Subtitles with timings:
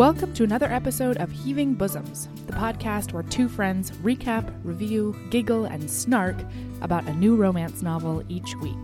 [0.00, 5.66] Welcome to another episode of Heaving Bosoms, the podcast where two friends recap, review, giggle,
[5.66, 6.36] and snark
[6.80, 8.78] about a new romance novel each week.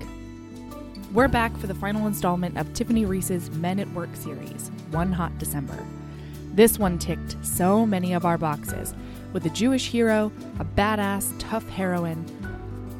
[1.15, 5.39] We're back for the final installment of Tiffany Reisz's Men at Work series, One Hot
[5.39, 5.87] December.
[6.53, 8.95] This one ticked so many of our boxes,
[9.33, 10.31] with a Jewish hero,
[10.61, 12.27] a badass, tough heroine,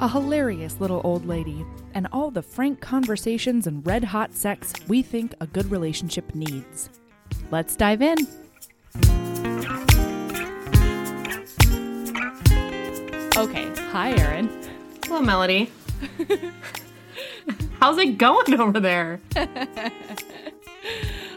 [0.01, 5.03] a hilarious little old lady, and all the frank conversations and red hot sex we
[5.03, 6.89] think a good relationship needs.
[7.51, 8.17] Let's dive in.
[13.37, 14.49] Okay, hi, Erin.
[15.05, 15.71] Hello, Melody.
[17.81, 19.21] How's it going over there?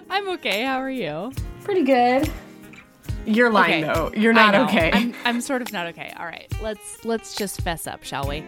[0.09, 0.63] I'm okay.
[0.63, 1.31] How are you?
[1.63, 2.31] Pretty good.
[3.25, 3.93] You're lying Okay.
[3.93, 4.11] though.
[4.15, 4.91] You're not okay.
[4.93, 6.13] I'm, I'm sort of not okay.
[6.17, 8.43] All right, let's let's just fess up, shall we?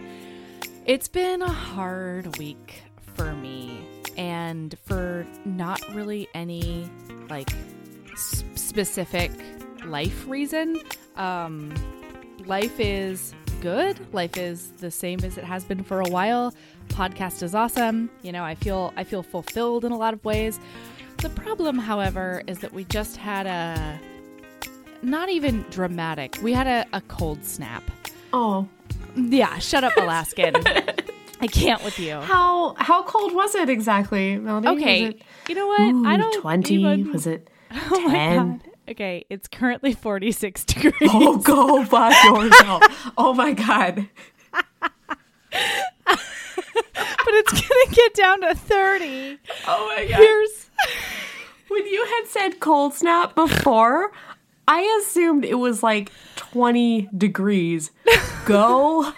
[0.86, 2.82] It's been a hard week
[3.14, 3.71] for me,
[4.16, 6.88] and for not really any
[7.28, 7.50] like
[8.12, 9.30] s- specific
[9.84, 10.80] life reason.
[11.16, 11.74] Um,
[12.46, 13.98] life is good.
[14.12, 16.52] Life is the same as it has been for a while.
[16.88, 18.10] Podcast is awesome.
[18.22, 20.58] You know, I feel I feel fulfilled in a lot of ways.
[21.18, 24.00] The problem, however, is that we just had a
[25.02, 26.38] not even dramatic.
[26.42, 27.82] We had a, a cold snap.
[28.32, 28.68] oh,
[29.16, 30.54] Yeah, shut up, Alaskan.
[31.42, 32.14] I can't with you.
[32.20, 34.68] how how cold was it exactly, Melody?
[34.68, 35.80] Okay, it, you know what?
[35.80, 36.76] ooh, I don't twenty.
[36.76, 37.48] even- Was it
[37.90, 38.36] Oh ten?
[38.58, 38.60] God.
[38.90, 40.92] Okay, it's currently 46 degrees.
[41.12, 42.82] Oh, go fuck yourself.
[43.16, 44.08] oh my god.
[46.04, 46.18] but
[47.34, 49.38] it's gonna get down to 30.
[49.68, 50.16] Oh my god.
[50.18, 50.70] Here's
[51.68, 54.10] When you had said cold snap before,
[54.68, 57.90] I assumed it was like 20 degrees.
[58.44, 59.12] Go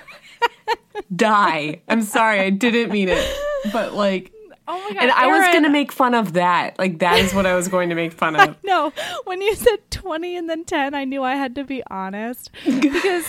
[1.15, 1.83] die.
[1.89, 3.39] I'm sorry, I didn't mean it.
[3.73, 4.35] But like
[4.69, 5.03] oh my god.
[5.03, 6.79] and I was going to make fun of that.
[6.79, 8.57] Like that is what I was going to make fun of.
[8.65, 8.93] No,
[9.25, 12.51] when you said 20 and then 10, I knew I had to be honest.
[12.65, 13.25] Because,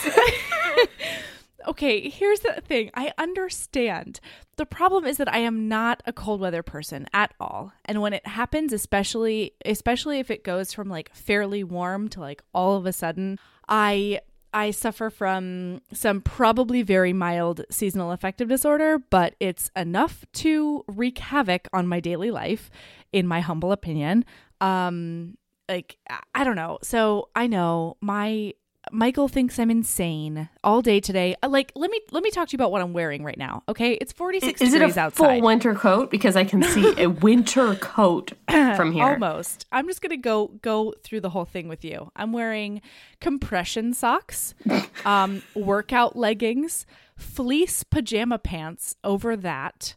[1.68, 4.20] okay, here's the thing I understand.
[4.56, 7.72] The problem is that I am not a cold weather person at all.
[7.84, 12.42] And when it happens, especially especially if it goes from like fairly warm to like
[12.54, 13.38] all of a sudden,
[13.68, 14.20] I
[14.56, 21.18] I suffer from some probably very mild seasonal affective disorder, but it's enough to wreak
[21.18, 22.70] havoc on my daily life,
[23.12, 24.24] in my humble opinion.
[24.62, 25.36] Um,
[25.68, 25.98] like
[26.34, 26.78] I- don't know.
[26.82, 28.54] So I know my
[28.92, 31.34] Michael thinks I'm insane all day today.
[31.42, 33.62] Uh, Like let me let me talk to you about what I'm wearing right now.
[33.68, 35.16] Okay, it's 46 Is it degrees a outside.
[35.16, 36.10] full winter coat?
[36.10, 39.04] Because I can see a winter coat from here.
[39.04, 39.66] Almost.
[39.72, 42.10] I'm just gonna go go through the whole thing with you.
[42.14, 42.80] I'm wearing
[43.20, 44.54] compression socks,
[45.04, 46.86] um, workout leggings,
[47.16, 49.96] fleece pajama pants over that,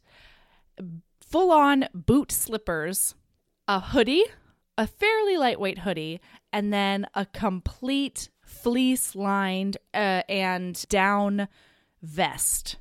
[1.21, 3.13] full on boot slippers,
[3.67, 4.25] a hoodie,
[4.77, 6.19] a fairly lightweight hoodie,
[6.51, 11.47] and then a complete fleece lined uh, and down
[12.01, 12.77] vest.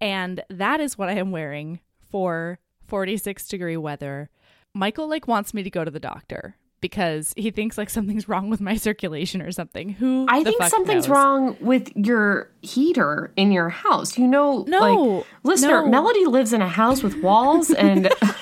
[0.00, 1.80] And that is what I am wearing
[2.10, 4.30] for 46 degree weather.
[4.74, 8.50] Michael like wants me to go to the doctor because he thinks like something's wrong
[8.50, 9.88] with my circulation or something.
[9.90, 11.16] Who I think something's knows?
[11.16, 14.18] wrong with your heater in your house.
[14.18, 15.88] You know, No, like listener, no.
[15.88, 18.10] Melody lives in a house with walls and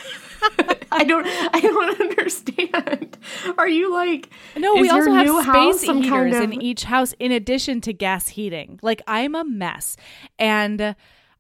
[1.01, 3.19] I don't I don't understand.
[3.59, 7.15] Are you like No, we also have space some heaters kind of in each house
[7.19, 8.79] in addition to gas heating.
[8.81, 9.97] Like I'm a mess.
[10.39, 10.95] And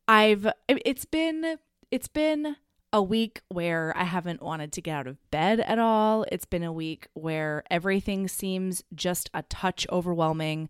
[0.08, 1.56] I've it's been
[1.90, 2.56] it's been
[2.92, 6.24] a week where I haven't wanted to get out of bed at all.
[6.30, 10.68] It's been a week where everything seems just a touch overwhelming.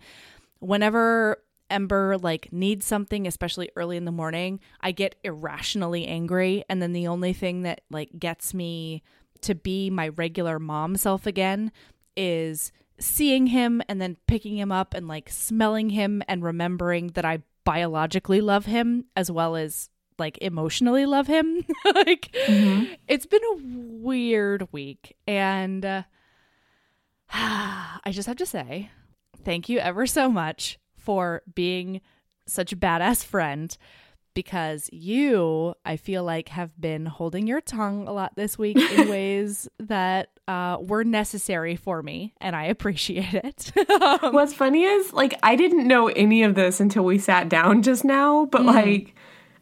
[0.61, 1.43] Whenever
[1.75, 6.65] Ember like needs something, especially early in the morning, I get irrationally angry.
[6.69, 9.03] And then the only thing that like gets me
[9.41, 11.73] to be my regular mom self again
[12.17, 17.25] is seeing him and then picking him up and like smelling him and remembering that
[17.25, 21.65] I biologically love him as well as like emotionally love him.
[21.95, 22.31] like
[23.09, 23.59] it's been a
[24.01, 25.17] weird week.
[25.27, 26.03] And uh,
[27.33, 28.91] I just have to say
[29.45, 32.01] thank you ever so much for being
[32.47, 33.77] such a badass friend
[34.35, 39.09] because you, I feel like, have been holding your tongue a lot this week in
[39.11, 43.73] ways that uh, were necessary for me, and I appreciate it.
[44.21, 48.05] What's funny is like I didn't know any of this until we sat down just
[48.05, 49.15] now, but like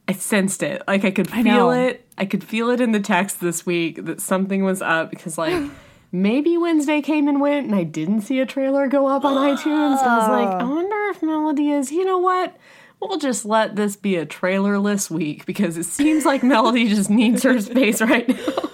[0.08, 0.82] I sensed it.
[0.88, 1.70] Like I could feel know.
[1.70, 2.08] it.
[2.18, 5.70] I could feel it in the text this week that something was up because like
[6.12, 9.98] maybe Wednesday came and went and I didn't see a trailer go up on iTunes.
[9.98, 12.56] I was like, I wonder if Melody is, you know what?
[13.00, 17.42] We'll just let this be a trailerless week because it seems like Melody just needs
[17.42, 18.70] her space right now.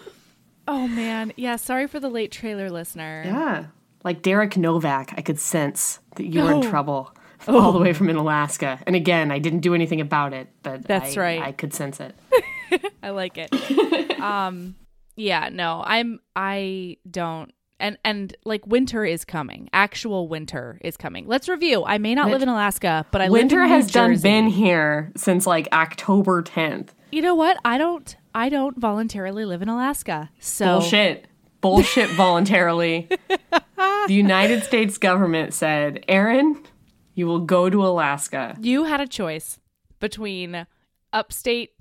[0.67, 1.56] Oh man, yeah.
[1.56, 3.23] Sorry for the late trailer, listener.
[3.25, 3.67] Yeah.
[4.05, 6.70] Like Derek Novak, I could sense that you were in Oh.
[6.70, 7.14] trouble
[7.46, 8.79] all the way from in Alaska.
[8.87, 11.41] And again, I didn't do anything about it, but That's I- right.
[11.43, 12.14] I could sense it.
[13.02, 14.20] I like it.
[14.20, 14.75] um,
[15.19, 16.20] yeah, no, I'm.
[16.35, 17.53] I don't.
[17.81, 19.69] And and like winter is coming.
[19.73, 21.26] Actual winter is coming.
[21.26, 21.85] Let's review.
[21.85, 25.12] I may not live in Alaska, but I Winter live in has done been here
[25.17, 26.88] since like October 10th.
[27.12, 27.56] You know what?
[27.65, 28.17] I don't.
[28.35, 30.31] I don't voluntarily live in Alaska.
[30.41, 31.26] So Bullshit.
[31.61, 33.09] Bullshit voluntarily.
[33.29, 36.62] the United States government said, Erin,
[37.15, 38.56] you will go to Alaska.
[38.61, 39.59] you had a choice
[39.99, 40.67] between
[41.12, 41.73] upstate,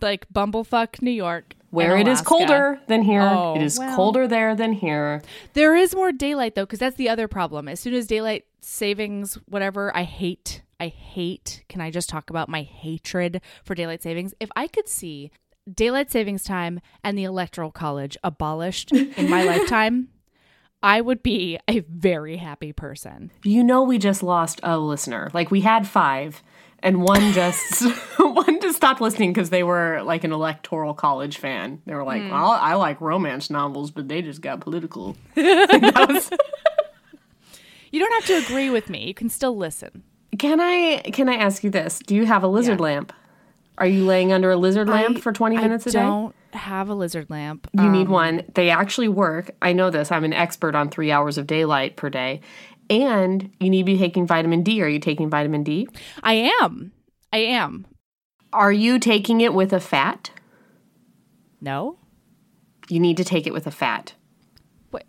[0.00, 3.20] like bumblefuck New York, Where it is colder than here.
[3.22, 3.94] Oh, it is well.
[3.94, 5.22] colder there than here.
[5.52, 7.68] There is more daylight though, because that's the other problem.
[7.68, 10.62] As soon as daylight savings, whatever, I hate.
[10.80, 11.64] I hate.
[11.68, 14.34] Can I just talk about my hatred for daylight savings?
[14.40, 15.30] If I could see
[15.72, 20.08] daylight savings time and the electoral college abolished in my lifetime,
[20.82, 23.30] I would be a very happy person.
[23.42, 25.30] You know we just lost a listener.
[25.32, 26.42] Like we had five,
[26.86, 27.82] and one just
[28.18, 31.82] one just stopped listening because they were like an electoral college fan.
[31.84, 32.30] They were like, Hmm.
[32.30, 36.30] "Well, I like romance novels, but they just got political." Was-
[37.90, 39.06] You don't have to agree with me.
[39.06, 40.02] You can still listen.
[40.38, 41.98] can I can I ask you this?
[42.00, 42.84] Do you have a lizard Yeah.
[42.84, 43.12] lamp?
[43.78, 46.00] Are you laying under a lizard lamp I- for twenty minutes I a day?
[46.00, 47.68] I don't have a lizard lamp.
[47.74, 48.42] You Um, need one.
[48.54, 49.50] They actually work.
[49.60, 50.10] I know this.
[50.10, 52.40] I'm an expert on three hours of daylight per day.
[52.88, 54.80] And you need to be taking vitamin D.
[54.82, 55.88] Are you taking vitamin D?
[56.22, 56.92] I am.
[57.32, 57.86] I am.
[58.52, 60.30] Are you taking it with a fat?
[61.60, 61.98] No.
[62.88, 64.14] You need to take it with a fat.
[64.92, 65.04] Wait.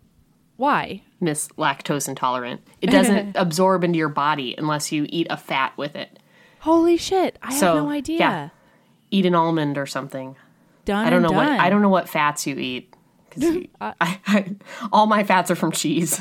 [0.56, 1.02] Why?
[1.20, 2.60] Miss Lactose Intolerant.
[2.80, 6.18] It doesn't absorb into your body unless you eat a fat with it.
[6.60, 7.38] Holy shit!
[7.40, 8.18] I So, have no idea.
[8.18, 8.48] yeah.
[9.12, 10.34] Eat an almond or something.
[10.84, 11.06] Done.
[11.06, 11.48] I don't know what.
[11.48, 12.94] I don't know what fats you eat.
[13.80, 13.94] I,
[14.26, 14.56] I,
[14.90, 16.20] all my fats are from cheese.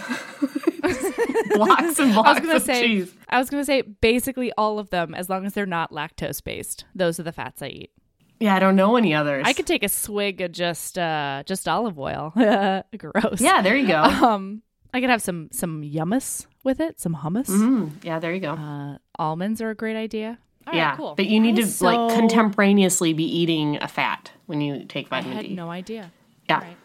[1.51, 2.81] blocks and I was gonna of say.
[2.87, 3.13] cheese.
[3.29, 6.85] I was gonna say basically all of them, as long as they're not lactose based.
[6.95, 7.91] Those are the fats I eat.
[8.39, 9.43] Yeah, I don't know any others.
[9.47, 12.31] I could take a swig of just uh just olive oil.
[12.97, 13.39] Gross.
[13.41, 14.01] Yeah, there you go.
[14.01, 14.61] Um,
[14.93, 16.99] I could have some some hummus with it.
[16.99, 17.47] Some hummus.
[17.47, 18.51] Mm, yeah, there you go.
[18.53, 20.37] Uh, almonds are a great idea.
[20.65, 21.15] All right, yeah, cool.
[21.15, 25.07] but you need to is like so- contemporaneously be eating a fat when you take
[25.07, 25.55] I vitamin had D.
[25.55, 26.11] no idea.
[26.49, 26.59] yeah.
[26.59, 26.77] right.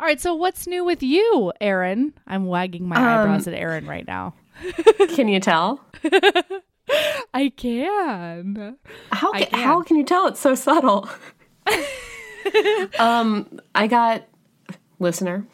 [0.00, 2.12] All right, so what's new with you, Erin?
[2.26, 4.34] I'm wagging my Um, eyebrows at Erin right now.
[5.14, 5.84] Can you tell?
[7.34, 8.76] I can.
[9.12, 9.84] How I ca- how can.
[9.88, 10.26] can you tell?
[10.28, 11.08] It's so subtle.
[12.98, 14.24] um, I got
[14.98, 15.44] listener.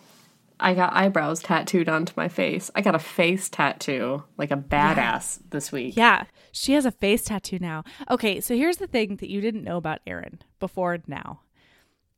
[0.61, 2.71] I got eyebrows tattooed onto my face.
[2.77, 5.97] I got a face tattoo like a badass this week.
[5.97, 7.83] Yeah, she has a face tattoo now.
[8.11, 11.41] Okay, so here's the thing that you didn't know about Erin before now.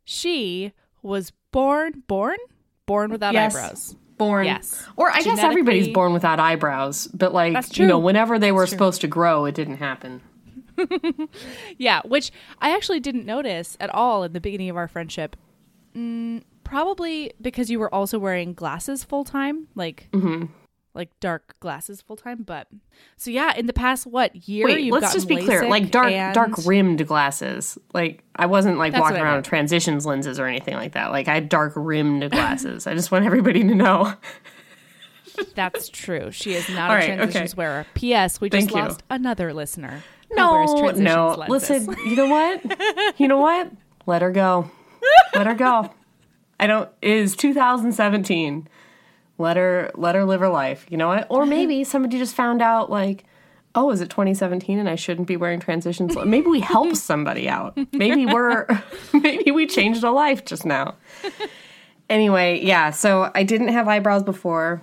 [0.05, 0.73] She
[1.07, 2.37] was born, born,
[2.87, 3.55] born without Yes.
[3.55, 3.97] eyebrows.
[4.19, 4.87] Born, Yes.
[4.97, 8.71] or I guess everybody's born without eyebrows, but like you know, whenever they were That's
[8.71, 8.77] true.
[8.77, 10.23] supposed to grow, it didn't happen.
[11.79, 12.31] Yeah, which
[12.61, 15.37] I actually didn't notice at all in the beginning of our friendship.
[15.95, 20.47] Mm, probably because you were also wearing glasses full time, like Mm-hmm.
[20.97, 22.43] Like dark glasses full time.
[22.43, 22.67] But
[23.17, 24.67] so yeah, in the past what year?
[24.67, 25.69] Wait, let's just be clear.
[25.69, 27.79] Like dark and- dark rimmed glasses.
[27.95, 31.13] Like I wasn't like That's walking around with transitions lenses or anything like that.
[31.13, 32.87] Like I had dark rimmed glasses.
[32.87, 34.15] I just want everybody to know.
[35.55, 36.31] That's true.
[36.33, 37.59] She is not All a right, transitions okay.
[37.59, 37.87] wearer.
[37.95, 38.41] P.S.
[38.41, 38.89] We just Thank you.
[38.89, 40.03] lost another listener.
[40.33, 41.35] No, no.
[41.37, 41.87] lenses.
[41.87, 43.19] Listen, you know what?
[43.21, 43.71] You know what?
[44.07, 44.71] Let her go.
[45.35, 45.91] Let her go.
[46.59, 46.89] I don't.
[47.03, 48.67] It is 2017.
[49.39, 50.87] Let her let her live her life.
[50.89, 51.27] You know what?
[51.29, 53.25] Or maybe somebody just found out like,
[53.75, 56.17] oh, is it 2017 and I shouldn't be wearing transitions?
[56.25, 57.79] Maybe we help somebody out.
[57.93, 58.67] Maybe we're
[59.13, 60.97] maybe we changed a life just now.
[62.09, 62.91] Anyway, yeah.
[62.91, 64.83] So I didn't have eyebrows before.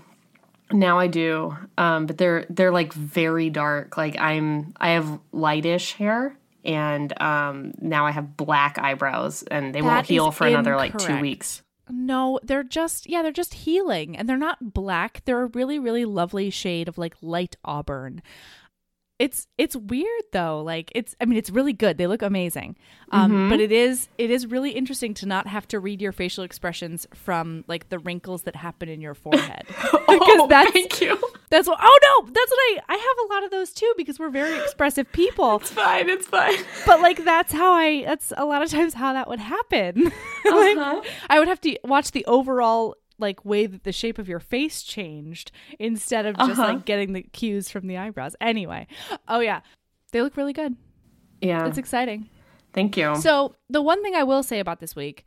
[0.72, 3.96] Now I do, um, but they're they're like very dark.
[3.98, 9.82] Like I'm I have lightish hair, and um, now I have black eyebrows, and they
[9.82, 11.62] won't heal for another like two weeks.
[11.96, 15.22] No, they're just yeah, they're just healing and they're not black.
[15.26, 18.24] They're a really really lovely shade of like light auburn.
[19.24, 20.62] It's it's weird though.
[20.62, 21.98] Like it's I mean it's really good.
[21.98, 22.76] They look amazing.
[23.12, 23.50] Um Mm-hmm.
[23.52, 27.08] but it is it is really interesting to not have to read your facial expressions
[27.14, 29.66] from like the wrinkles that happen in your forehead.
[30.16, 31.18] Oh, that's- thank you.
[31.50, 34.20] That's what Oh no, that's what I I have a lot of those too because
[34.20, 35.58] we're very expressive people.
[35.58, 36.10] It's fine.
[36.10, 36.58] It's fine.
[36.86, 40.12] But like that's how I that's a lot of times how that would happen.
[40.46, 41.02] Uh-huh.
[41.30, 44.84] I would have to watch the overall like way that the shape of your face
[44.84, 46.74] changed instead of just Uh-huh.
[46.74, 48.36] like getting the cues from the eyebrows.
[48.40, 48.86] Anyway.
[49.28, 49.62] Oh yeah.
[50.12, 50.76] They look really good.
[51.42, 51.66] Yeah.
[51.66, 52.30] It's exciting.
[52.74, 53.16] thank you.
[53.16, 55.26] So, the one thing I will say about this week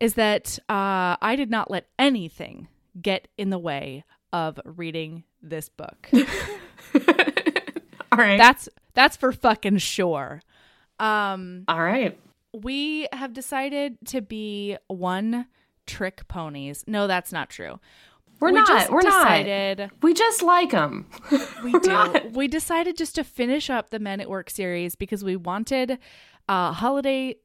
[0.00, 2.68] is that uh, I did not let anything
[3.00, 6.08] get in the way of reading this book.
[8.12, 8.38] All right.
[8.38, 10.40] that's that's for fucking sure.
[10.98, 12.18] Um, All right.
[12.52, 15.46] we have decided to be one
[15.90, 16.84] trick ponies.
[16.86, 17.80] No, that's not true.
[18.38, 18.90] We're we not.
[18.90, 19.22] We're not.
[19.22, 21.06] decided, We just like them.
[21.62, 22.30] We do.
[22.32, 25.98] we decided just to finish up the Men at Work series because we wanted
[26.48, 27.36] uh, holiday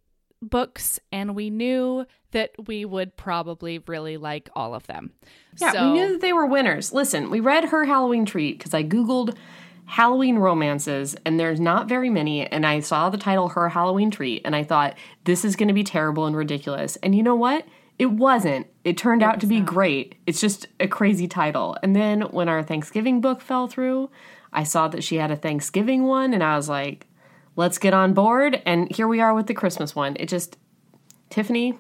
[0.42, 5.12] books, and we knew that we would probably really like all of them.
[5.60, 6.94] Yeah, so, we knew that they were winners.
[6.94, 9.36] Listen, we read her Halloween treat because I Googled
[9.86, 12.48] Halloween romances, and there's not very many.
[12.48, 15.74] And I saw the title Her Halloween Treat, and I thought, this is going to
[15.74, 16.96] be terrible and ridiculous.
[16.98, 17.66] And you know what?
[17.98, 18.68] It wasn't.
[18.84, 20.16] It turned out to be great.
[20.26, 21.78] It's just a crazy title.
[21.82, 24.10] And then when our Thanksgiving book fell through,
[24.52, 27.08] I saw that she had a Thanksgiving one, and I was like,
[27.56, 28.62] let's get on board.
[28.66, 30.18] And here we are with the Christmas one.
[30.20, 30.58] It just,
[31.30, 31.78] Tiffany,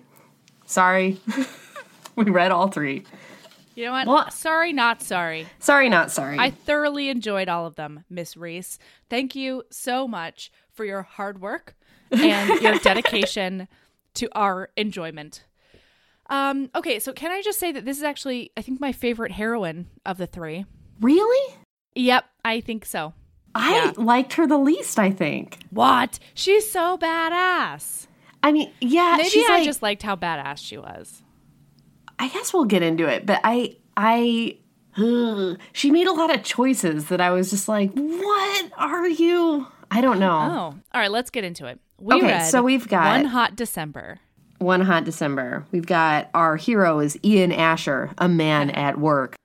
[0.65, 1.19] sorry.
[2.15, 3.03] we read all three.
[3.75, 4.07] You know what?
[4.07, 5.47] Well- sorry, not sorry.
[5.59, 6.37] Sorry, not sorry.
[6.39, 8.77] I thoroughly enjoyed all of them, Miss Reisz.
[9.09, 11.75] Thank you so much for your hard work
[12.09, 13.67] and your dedication
[14.13, 15.43] to our enjoyment.
[16.29, 19.31] Um, okay, so can I just say that this is actually, I think, my favorite
[19.33, 20.65] heroine of the three.
[21.01, 21.55] really?
[21.95, 23.13] Yep, I think so.
[23.53, 23.91] I Yeah.
[23.95, 25.59] liked her the least, I think.
[25.69, 26.19] What?
[26.33, 28.07] She's so badass.
[28.43, 31.21] I mean, yeah, Maybe she's I like, just liked how badass she was.
[32.19, 34.57] I guess we'll get into it, but I, I,
[34.97, 39.67] ugh, she made a lot of choices that I was just like, what are you?
[39.91, 40.31] I don't know.
[40.31, 40.55] Oh,
[40.93, 41.11] all right.
[41.11, 41.79] Let's get into it.
[41.99, 44.19] We Okay, so we've got- one hot December.
[44.65, 45.63] One hot December.
[45.71, 49.35] We've got our hero is Ian Asher, a man at work.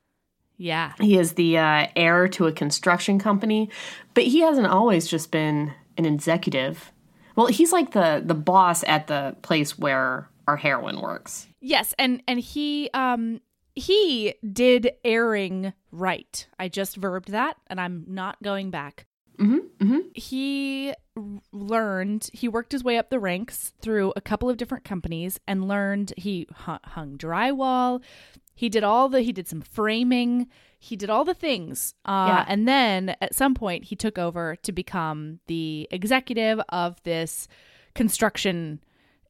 [0.56, 3.68] Yeah, He is the uh, heir to a construction company,
[4.14, 6.90] but he hasn't always just been an executive.
[7.36, 11.48] Well, he's like the the boss at the place where our heroine works.
[11.60, 13.42] yes, and and he um
[13.74, 16.46] he did airing right.
[16.58, 19.06] I just verbed that, and I'm not going back.
[19.40, 19.98] Mm-hmm, mm-hmm.
[20.14, 20.92] He
[21.52, 25.66] learned he worked his way up the ranks through a couple of different companies and
[25.68, 28.00] learned he hung drywall
[28.54, 30.46] he did all the he did some framing
[30.78, 32.44] he did all the things uh, Yeah.
[32.48, 37.48] and then at some point he took over to become the executive of this
[37.94, 38.80] construction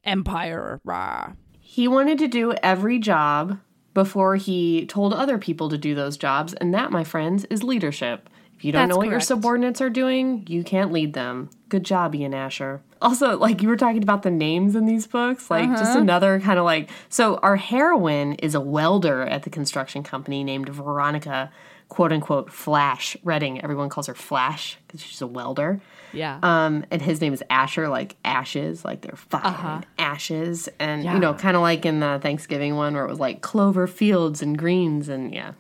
[0.05, 1.33] empire Rah.
[1.59, 3.59] He wanted to do every job
[3.95, 8.29] before he told other people to do those jobs, and that, my friends, is leadership.
[8.61, 11.49] If you don't That's know what your subordinates are doing, you can't lead them.
[11.71, 12.83] Good job, Ian Asher.
[13.01, 16.59] Also, like you were talking about the names in these books, like just another kind
[16.59, 21.51] of like so our heroine is a welder at the construction company named Veronica,
[21.89, 23.63] quote unquote Flash Redding.
[23.63, 25.81] Everyone calls her Flash because she's a welder.
[26.13, 31.19] yeah Um, and his name is Asher, like ashes, like they're fucking ashes, and you
[31.19, 34.59] know, kind of like in the Thanksgiving one where it was like clover fields and
[34.59, 35.53] greens, and yeah,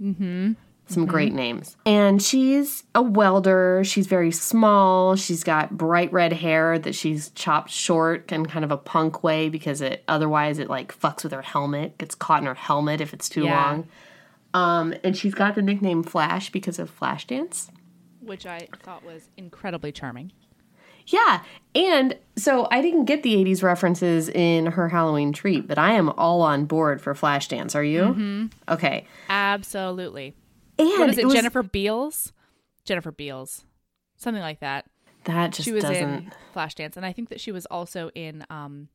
[0.00, 0.52] mm-hmm.
[0.86, 1.76] Some great names.
[1.86, 3.82] And she's a welder.
[3.84, 5.16] She's very small.
[5.16, 9.48] She's got bright red hair that she's chopped short in kind of a punk way
[9.48, 13.14] because it otherwise it like fucks with her helmet, gets caught in her helmet if
[13.14, 13.64] it's too Yeah.
[13.66, 13.88] long.
[14.52, 17.70] Um, and she's got the nickname Flash because of Flashdance.
[18.20, 20.32] which i thought was incredibly charming
[21.06, 21.42] Yeah.
[21.74, 26.08] And so I didn't get the 80s references in her Halloween treat, but I am
[26.10, 27.74] all on board for Flashdance.
[27.74, 28.00] Are you?
[28.02, 28.46] Mm-hmm.
[28.72, 29.06] Okay.
[29.28, 30.34] absolutely
[30.78, 32.32] And what is it, was- jennifer beals
[32.84, 33.64] jennifer beals
[34.16, 34.84] something like that
[35.24, 36.02] That just she was doesn't.
[36.02, 38.88] in Flashdance, and I think that she was also in um,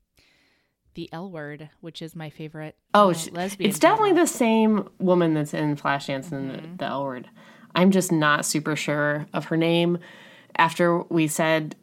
[0.95, 2.75] the L Word, which is my favorite.
[2.93, 3.69] Oh, uh, she- lesbian.
[3.69, 4.21] it's definitely drama.
[4.23, 6.71] the same woman that's in Flashdance and Mm-hmm.
[6.73, 7.29] the, the L word.
[7.75, 9.97] I'm just not super sure of her name.
[10.55, 11.75] After we said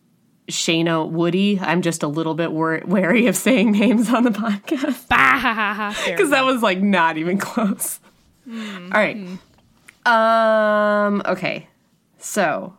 [0.49, 5.05] Shayna Woody, I'm just a little bit wor- wary of saying names on the podcast.
[6.07, 8.01] Because that was like not even close.
[8.49, 8.91] Hmm.
[8.93, 9.17] All right.
[10.07, 11.23] Um.
[11.27, 11.69] Okay.
[12.19, 12.77] So.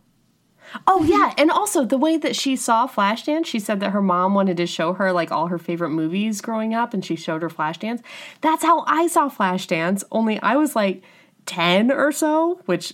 [0.86, 4.34] Oh yeah, and also the way that she saw Flashdance, she said that her mom
[4.34, 7.50] wanted to show her like all her favorite movies growing up, and she showed her
[7.50, 8.02] Flashdance.
[8.42, 10.04] That's how I saw Flashdance.
[10.12, 11.04] Only I was like
[11.46, 12.94] ten or so, which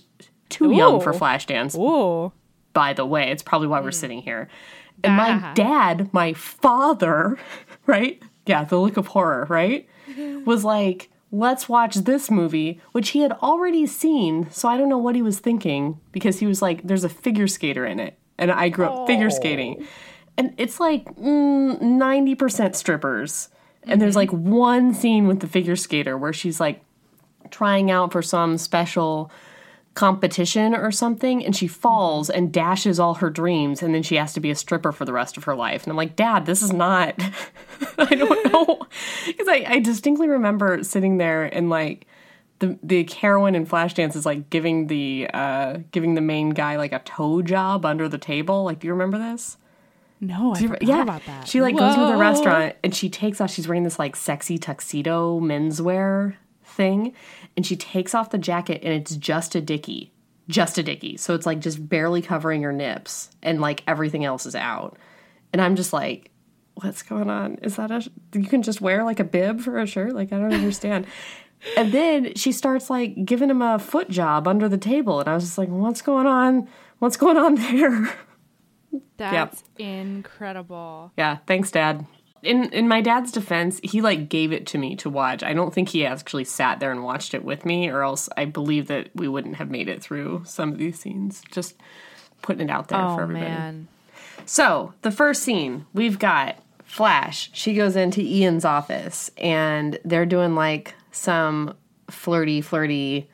[0.50, 2.32] too young for Flashdance Ooh.
[2.74, 3.30] by the way.
[3.30, 3.92] It's probably why we're Hmm.
[3.92, 4.48] sitting here.
[5.02, 5.52] And my Ah.
[5.54, 7.36] dad, my father,
[7.86, 8.22] right?
[8.46, 9.88] Yeah, the look of horror, right?
[10.44, 14.48] Was like, let's watch this movie, which he had already seen.
[14.50, 17.48] So I don't know what he was thinking because he was like, there's a figure
[17.48, 18.16] skater in it.
[18.38, 19.86] And I grew up figure skating.
[20.36, 23.48] And it's like mm, 90% strippers.
[23.82, 26.82] And there's like one scene with the figure skater where she's like
[27.50, 29.30] trying out for some special
[29.94, 34.32] competition or something and she falls and dashes all her dreams and then she has
[34.32, 35.84] to be a stripper for the rest of her life.
[35.84, 37.14] And i'm like dad this is not
[37.98, 38.86] i don't know.
[39.26, 42.06] Because I, I distinctly remember sitting there and like
[42.58, 46.92] the the heroine in flashdance is like giving the uh giving the main guy like
[46.92, 48.64] a toe job under the table.
[48.64, 49.58] Like do you remember this?
[50.20, 51.02] No, I forgot yeah.
[51.02, 51.46] about that.
[51.46, 53.50] she like goes to the restaurant and she takes off.
[53.50, 56.36] She's wearing this like sexy tuxedo menswear
[56.74, 57.14] thing
[57.56, 60.12] and she takes off the jacket and it's just a dickie.
[60.48, 61.16] Just a dickie.
[61.16, 64.98] So it's like just barely covering her nips and like everything else is out.
[65.52, 66.30] And i'm just like
[66.74, 67.54] what's going on?
[67.62, 70.14] Is that a you can just wear like a bib for a shirt?
[70.14, 71.06] Like i don't understand.
[71.78, 75.34] And then she starts like giving him a foot job under the table and i
[75.34, 76.68] was just like what's going on?
[76.98, 78.14] What's going on there?
[79.16, 81.12] That's incredible.
[81.16, 82.06] Yeah, thanks, Dad.
[82.44, 85.42] In in my dad's defense, he like gave it to me to watch.
[85.42, 88.44] I don't think he actually sat there and watched it with me, or else I
[88.44, 91.42] believe that we wouldn't have made it through some of these scenes.
[91.50, 91.74] Just
[92.42, 93.46] putting it out there for Oh everybody.
[93.46, 93.88] man.
[94.46, 97.50] So the first scene we've got Flash.
[97.54, 101.74] She goes into Ian's office and they're doing like some
[102.10, 103.28] flirty flirty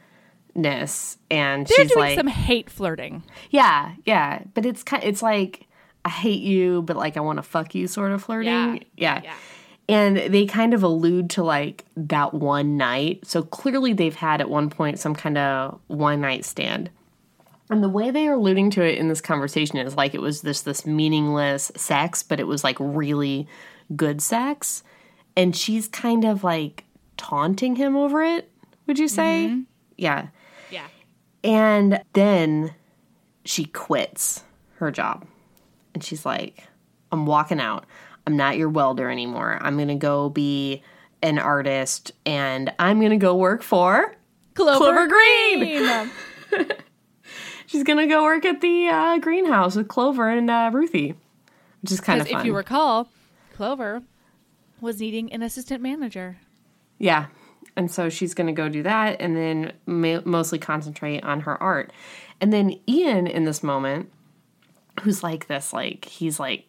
[0.54, 3.22] ness and They're she's doing like some hate flirting.
[3.50, 5.66] yeah, yeah, but it's kind it's like
[6.04, 8.84] I hate you, but like I want to fuck you sort of flirting.
[8.96, 9.20] Yeah.
[9.22, 9.34] Yeah.
[9.88, 13.26] And they kind of allude to like that one night.
[13.26, 16.90] So clearly they've had at one point some kind of one night stand.
[17.70, 20.42] And the way they are alluding to it in this conversation is like it was
[20.42, 23.46] this this meaningless sex, but it was like really
[23.94, 24.82] good sex.
[25.36, 26.84] And she's kind of like
[27.16, 28.50] taunting him over it,
[28.86, 29.46] would you say?
[29.48, 29.60] Mm-hmm.
[29.96, 30.28] Yeah.
[30.70, 30.86] Yeah.
[31.44, 32.74] And then
[33.44, 34.44] she quits
[34.76, 35.26] her job.
[36.00, 36.66] And she's like,
[37.12, 37.84] I'm walking out.
[38.26, 39.58] I'm not your welder anymore.
[39.60, 40.82] I'm going to go be
[41.22, 44.16] an artist and I'm going to go work for.
[44.54, 46.10] Clover, Clover Green.
[46.48, 46.72] Green.
[47.66, 51.16] She's going to go work at the uh, greenhouse with Clover and uh, Ruthie,
[51.82, 52.40] which is kind of fun.
[52.40, 53.10] if you recall,
[53.54, 54.02] Clover
[54.80, 56.38] was needing an assistant manager.
[56.96, 57.26] Yeah.
[57.76, 61.62] And so she's going to go do that and then ma- mostly concentrate on her
[61.62, 61.92] art.
[62.40, 64.10] And then Ian in this moment,
[65.02, 66.66] who's like this, like, he's like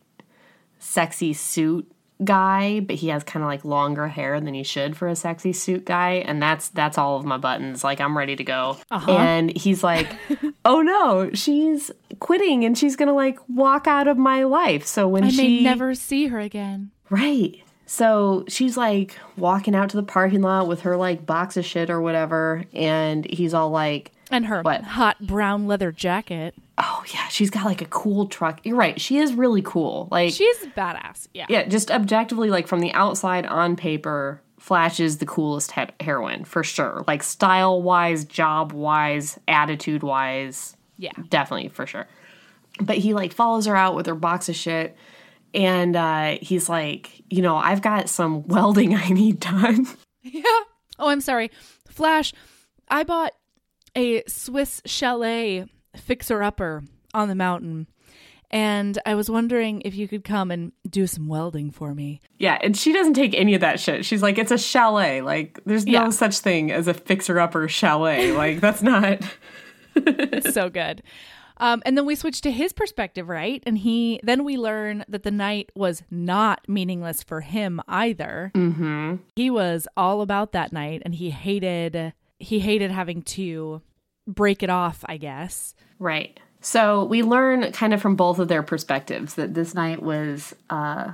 [0.80, 1.92] sexy suit
[2.24, 5.52] guy, but he has kind of like longer hair than he should for a sexy
[5.54, 6.12] suit guy.
[6.26, 7.84] And that's, that's all of my buttons.
[7.84, 8.78] Like, I'm ready to go.
[8.92, 9.12] Uh-huh.
[9.12, 10.08] And he's like,
[10.66, 14.86] oh no, she's quitting and she's going to like walk out of my life.
[14.86, 16.92] So when I she may never see her again.
[17.10, 17.62] Right.
[17.88, 21.90] So she's like walking out to the parking lot with her like box of shit
[21.90, 24.84] or whatever, and he's all like, And her What?
[24.84, 26.54] hot brown leather jacket.
[26.82, 29.00] "Oh yeah, she's got like a cool truck." You're right.
[29.00, 30.08] She is really cool.
[30.12, 31.28] Like, She's badass.
[31.34, 31.46] Yeah.
[31.50, 36.44] yeah, just objectively, like from the outside on paper, Flash is the coolest he- heroine
[36.44, 37.04] for sure.
[37.08, 41.12] Like style wise, job wise, attitude wise, Yeah.
[41.30, 42.08] definitely for sure.
[42.80, 44.96] But he like follows her out with her box of shit,
[45.54, 49.88] and uh, he's like, you know, I've got some welding I need done.
[50.24, 50.42] Yeah.
[51.00, 51.52] Oh, I'm sorry.
[51.88, 52.34] Flash,
[52.90, 53.34] I bought
[53.96, 55.66] a Swiss chalet
[55.96, 57.88] fixer upper on the mountain.
[58.54, 62.20] And I was wondering if you could come and do some welding for me.
[62.38, 64.04] Yeah, and she doesn't take any of that shit.
[64.04, 65.22] She's like, it's a chalet.
[65.22, 66.10] Like, there's no Yeah.
[66.10, 68.34] such thing as a fixer upper chalet.
[68.34, 69.22] Like, that's not.
[70.52, 71.04] So good.
[71.58, 73.62] Um, and then we switch to his perspective, right?
[73.66, 78.52] And he then we learn that the night was not meaningless for him either.
[78.56, 79.18] Mm-hmm.
[79.36, 83.82] He was all about that night, and he hated he hated having to
[84.28, 85.04] break it off.
[85.08, 85.76] I guess.
[86.00, 86.40] Right.
[86.62, 91.14] So we learn kind of from both of their perspectives that this night was uh,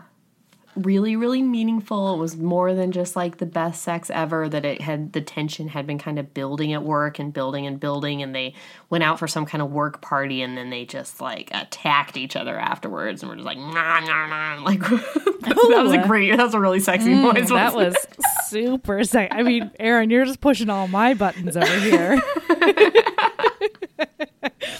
[0.85, 2.13] really, really meaningful.
[2.13, 5.67] It was more than just like the best sex ever, that it had the tension
[5.67, 8.21] had been kind of building at work and building and building.
[8.21, 8.53] And they
[8.89, 12.35] went out for some kind of work party and then they just like attacked each
[12.35, 14.47] other afterwards and were just like, nah, nah, nah.
[14.67, 17.49] Like, that was a great, that was a really sexy mm, voice.
[17.49, 17.97] That wasn't
[18.47, 19.31] super sexy.
[19.31, 22.21] I mean, Erin, you're just pushing all my buttons over here.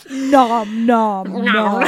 [0.10, 1.84] nom nom nom.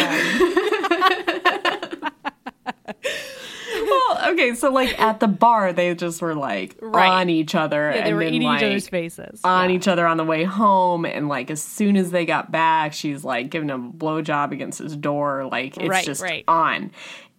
[3.89, 7.09] Well, okay, so like at the bar, they just were like Right.
[7.09, 9.41] on each other, Yeah, they and were then eating like each other's faces.
[9.43, 9.75] on Yeah.
[9.75, 13.23] each other on the way home, and like as soon as they got back, she's
[13.23, 16.43] like giving him a blowjob against his door, like it's Right, just right.
[16.47, 16.91] on.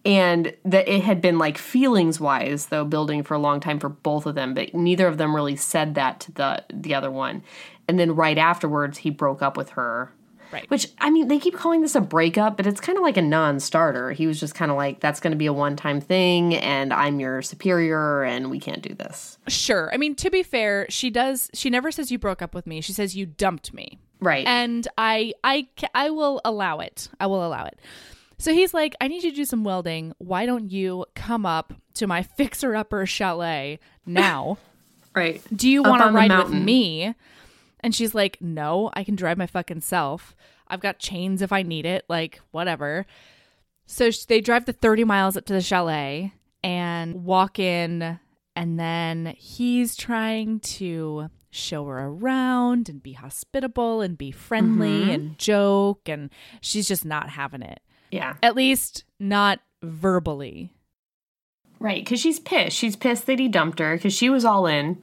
[0.03, 3.89] And that it had been like feelings wise, though, building for a long time for
[3.89, 7.43] both of them, but neither of them really said that to the the other one.
[7.87, 10.11] And then right afterwards, he broke up with her.
[10.51, 10.69] Right.
[10.69, 13.21] Which I mean, they keep calling this a breakup, but it's kind of like a
[13.21, 14.11] non-starter.
[14.11, 17.19] He was just kind of like, "That's going to be a one-time thing, and I'm
[17.19, 19.89] your superior, and we can't do this." Sure.
[19.93, 21.49] I mean, to be fair, she does.
[21.53, 22.81] She never says you broke up with me.
[22.81, 23.99] She says you dumped me.
[24.19, 24.45] Right.
[24.45, 27.09] and I I I will allow it.
[27.19, 27.79] I will allow it.
[28.37, 30.13] So he's like, I need you to do some welding.
[30.17, 34.57] Why don't you come up to my fixer upper chalet now?
[35.15, 35.41] right.
[35.55, 37.13] Do you want to ride with me?
[37.83, 40.35] And she's like, No, I can drive my fucking self.
[40.67, 42.05] I've got chains if I need it.
[42.07, 43.05] Like whatever.
[43.85, 48.19] So sh- they drive the 30 miles up to the chalet and walk in.
[48.55, 55.09] And then he's trying to show her around and be hospitable and be friendly Mm-hmm.
[55.09, 56.07] and joke.
[56.07, 56.29] And
[56.61, 57.79] she's just not having it.
[58.11, 58.35] Yeah.
[58.43, 60.71] At least not verbally.
[61.79, 62.03] Right.
[62.03, 62.77] Because she's pissed.
[62.77, 65.01] She's pissed that he dumped her because she was all in.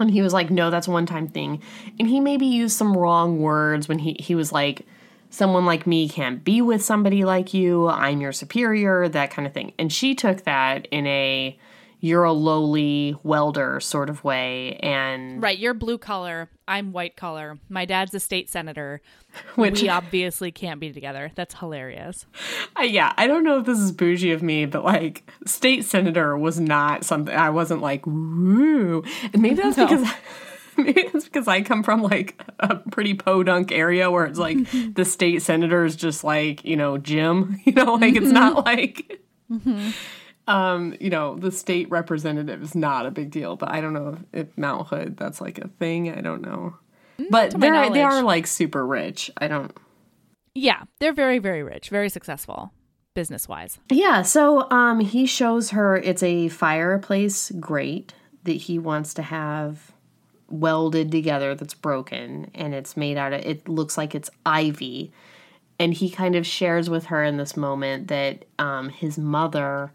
[0.00, 1.62] And he was like, no, that's a one time thing.
[1.98, 4.86] And he maybe used some wrong words when he, he was like,
[5.30, 7.88] someone like me can't be with somebody like you.
[7.88, 9.72] I'm your superior, that kind of thing.
[9.78, 11.58] And she took that in a,
[12.04, 14.76] you're a lowly welder sort of way.
[14.82, 15.58] And Right.
[15.58, 16.50] You're blue collar.
[16.68, 17.58] I'm white collar.
[17.70, 19.00] My dad's a state senator.
[19.54, 21.32] Which- we obviously can't be together.
[21.34, 22.26] That's hilarious.
[22.76, 26.36] I, yeah, I don't know if this is bougie of me, but like state senator
[26.36, 29.86] was not something I wasn't like woo, and maybe that's No.
[29.86, 30.12] because
[30.76, 34.58] maybe that's because I come from like a pretty podunk area where it's like
[34.94, 38.66] the state senator is just like you know Jim, you know, like it's not mm-hmm.
[38.66, 39.20] like.
[39.50, 39.90] Mm-hmm.
[40.46, 44.18] Um, you know, the state representative is not a big deal, but I don't know
[44.32, 46.10] if, if Mount Hood that's like a thing.
[46.10, 46.76] I don't know,
[47.30, 49.30] but to they're they are like super rich.
[49.38, 49.74] I don't.
[50.54, 50.82] Yeah.
[51.00, 52.72] They're very, very rich, very successful
[53.14, 53.78] business wise.
[53.90, 59.92] Yeah, so um he shows her it's a fireplace grate that he wants to have
[60.50, 65.12] welded together that's broken and it's made out of it looks like it's ivy.
[65.78, 69.92] And he kind of shares with her in this moment that um his mother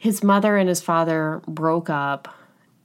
[0.00, 2.34] his mother and his father broke up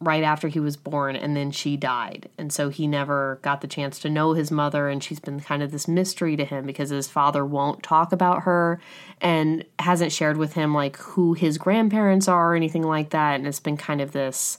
[0.02, 2.28] right after he was born and then she died.
[2.38, 5.64] And so he never got the chance to know his mother and she's been kind
[5.64, 8.82] of this mystery to him because his father won't talk about her
[9.22, 13.36] and hasn't shared with him like who his grandparents are or anything like that.
[13.36, 14.58] And it's been kind of this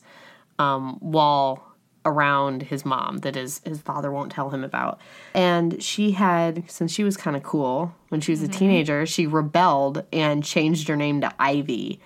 [0.59, 1.76] um, wall
[2.07, 4.99] around his mom that his his father won't tell him about.
[5.35, 9.27] And she had since she was kind of cool when she was a teenager, she
[9.27, 12.01] rebelled and changed her name to Ivy.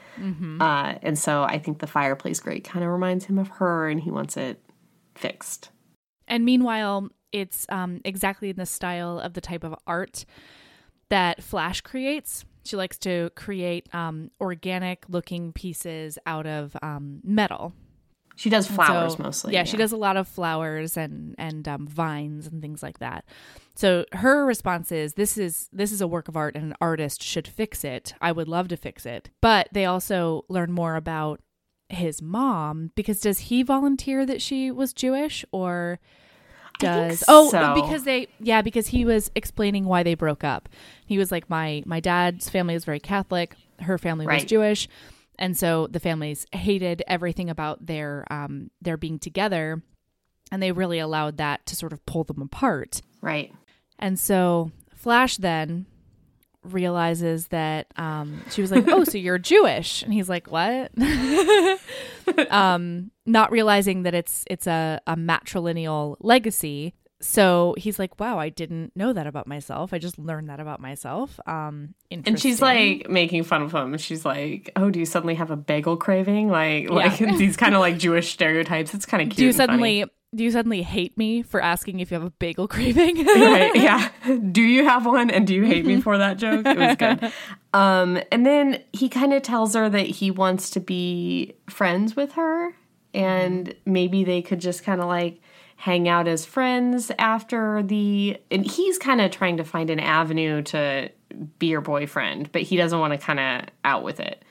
[0.61, 4.01] Uh, and so I think the fireplace grate kind of reminds him of her, and
[4.01, 4.61] he wants it
[5.15, 5.71] fixed.
[6.27, 10.25] And meanwhile, it's um, exactly in the style of the type of art
[11.11, 12.45] that Flash creates.
[12.65, 17.73] She likes to create um, organic looking pieces out of um, metal.
[18.41, 19.53] She does flowers So, mostly.
[19.53, 23.27] Yeah, she does a lot of flowers and and um, vines and things like that.
[23.75, 27.23] So her response is, "This is this is a work of art, and an artist
[27.23, 28.15] should fix it.
[28.19, 31.43] I would love to fix it." But they also learn more about
[31.91, 36.01] his mom because does he volunteer that she was Jewish or
[36.79, 37.75] does oh so.
[37.75, 40.67] because they yeah because he was explaining why they broke up.
[41.05, 44.89] He was like my my dad's family is very Catholic, her family was Jewish
[45.41, 49.83] and so the families hated everything about their um their being together
[50.53, 53.03] and they really allowed that to sort of pull them apart.
[53.23, 53.53] Right.
[53.99, 55.87] and so flash then
[56.63, 60.03] realizes that um she was like oh so you're jewish?
[60.03, 60.93] And he's like what?
[62.51, 68.49] Um not realizing that it's it's a, a matrilineal legacy so he's like wow i
[68.49, 73.09] didn't know that about myself i just learned that about myself um And she's like
[73.11, 73.97] making fun of him.
[73.99, 76.95] She's like, "Oh, do you suddenly have a bagel craving?" Like, Yeah.
[76.95, 78.95] like these kind of like Jewish stereotypes.
[78.95, 79.37] It's kind of cute.
[79.37, 79.67] do you and funny.
[79.67, 80.05] suddenly
[80.35, 84.09] do you suddenly hate me for asking if you have a bagel craving right yeah
[84.53, 87.33] do you have one and do you hate me for that joke it was good
[87.75, 92.33] um and then he kind of tells her that he wants to be friends with
[92.33, 92.71] her
[93.13, 95.41] and maybe they could just kind of like
[95.81, 100.61] hang out as friends after the and he's kind of trying to find an avenue
[100.61, 101.11] to
[101.59, 104.45] be your boyfriend but he doesn't want to kind of out with it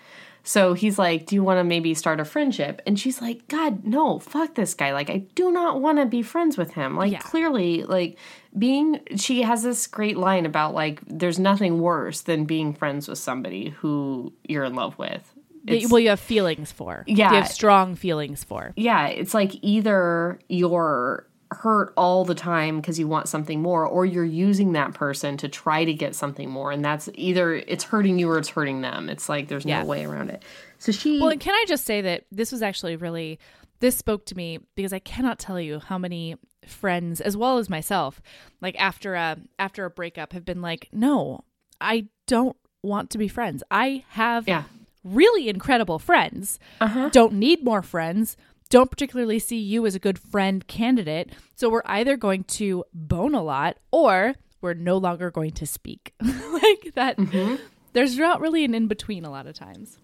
[0.44, 2.82] so he's like, Do you want to maybe start a friendship?
[2.88, 4.94] And she's like, God, no, fuck this guy.
[4.94, 6.96] Like, I do not want to be friends with him.
[6.96, 7.20] Like, Yeah.
[7.20, 8.18] clearly, like,
[8.58, 13.20] being, she has this great line about, like, there's nothing worse than being friends with
[13.20, 15.36] somebody who you're in love with.
[15.78, 17.30] It's- well you have feelings for Yeah.
[17.32, 23.00] you have strong feelings for yeah, it's like either you're hurt all the time because
[23.00, 26.72] you want something more, or you're using that person to try to get something more.
[26.72, 29.10] And that's either it's hurting you or it's hurting them.
[29.10, 29.80] It's like there's Yeah.
[29.82, 30.44] no way around it.
[30.78, 31.20] So she.
[31.20, 33.40] Well, can I just say that this was actually really
[33.80, 36.36] this spoke to me because I cannot tell you how many
[36.68, 38.22] friends as well as myself
[38.62, 41.46] like after a after a breakup have been like, "No,
[41.82, 43.64] I don't want to be friends.
[43.72, 44.64] I have Yeah.
[45.04, 46.60] Really incredible friends.
[46.82, 47.10] Uh-huh.
[47.10, 48.36] Don't need more friends.
[48.70, 51.32] don't particularly see you as a good friend candidate.
[51.56, 56.14] So we're either going to bone a lot or we're no longer going to speak.
[56.22, 57.18] like that.
[57.18, 57.56] Mm-hmm.
[57.94, 59.98] There's not really an in between a lot of times.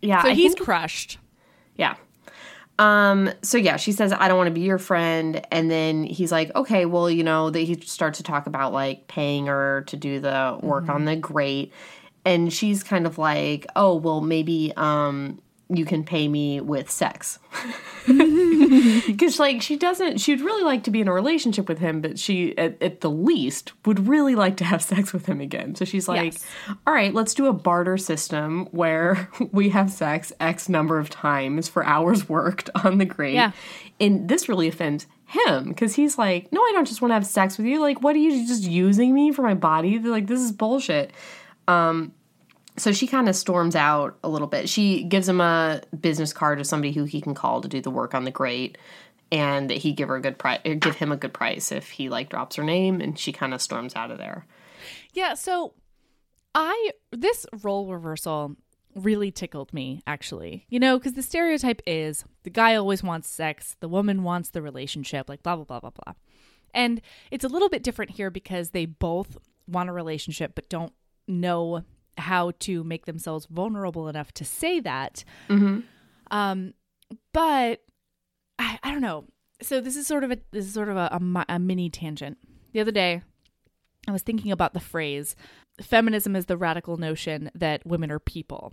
[0.00, 0.22] Yeah.
[0.22, 1.18] So I he's think- crushed.
[1.76, 1.96] Yeah.
[2.78, 5.44] Um, so yeah, she says, I don't want to be your friend.
[5.50, 9.08] And then he's like, okay, well, you know, that he starts to talk about like
[9.08, 11.72] paying her to do the work on the grate.
[12.28, 17.38] And she's kind of like, oh, well, maybe, um, you can pay me with sex.
[19.06, 22.18] Because, like, she doesn't, she'd really like to be in a relationship with him, but
[22.18, 25.74] she, at, at the least, would really like to have sex with him again.
[25.74, 26.46] So she's like, Yes.
[26.86, 31.68] all right, let's do a barter system where we have sex X number of times
[31.68, 33.34] for hours worked on the grate.
[33.34, 33.52] Yeah.
[34.00, 37.26] And this really offends him because he's like, no, I don't just want to have
[37.26, 37.80] sex with you.
[37.80, 39.98] Like, what are you just using me for my body?
[39.98, 41.12] They're like, this is bullshit.
[41.66, 42.12] Um,
[42.78, 44.68] so she kind of storms out a little bit.
[44.68, 47.90] She gives him a business card of somebody who he can call to do the
[47.90, 48.78] work on the grate,
[49.30, 52.08] and he give her a good price, er, give him a good price if he
[52.08, 54.46] like drops her name, and she kind of storms out of there.
[55.12, 55.74] Yeah, so
[56.54, 58.56] I this role reversal
[58.94, 60.66] really tickled me actually.
[60.68, 64.62] You know, cuz the stereotype is the guy always wants sex, the woman wants the
[64.62, 66.14] relationship, like blah blah blah blah blah.
[66.74, 69.36] And it's a little bit different here because they both
[69.66, 70.92] want a relationship but don't
[71.26, 71.84] know
[72.18, 75.24] how to make themselves vulnerable enough to say that.
[76.30, 76.74] Um
[77.32, 77.82] but
[78.58, 79.24] I, I don't know.
[79.62, 82.38] So this is sort of a this is sort of a, a, a mini tangent.
[82.72, 83.22] The other day
[84.06, 85.36] I was thinking about the phrase
[85.80, 88.72] feminism is the radical notion that women are people.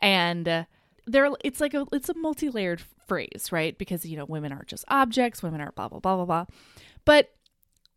[0.00, 0.64] And uh,
[1.06, 3.76] there it's like a it's a multi-layered phrase, right?
[3.76, 6.44] Because you know, women aren't just objects, women are blah blah blah blah blah.
[7.04, 7.30] But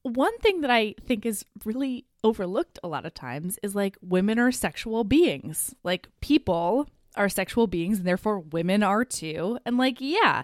[0.04, 4.40] one thing that I think is really overlooked a lot of times is like women
[4.40, 5.74] are sexual beings.
[5.84, 9.58] Like people are sexual beings and therefore women are too.
[9.66, 10.44] And like, yeah,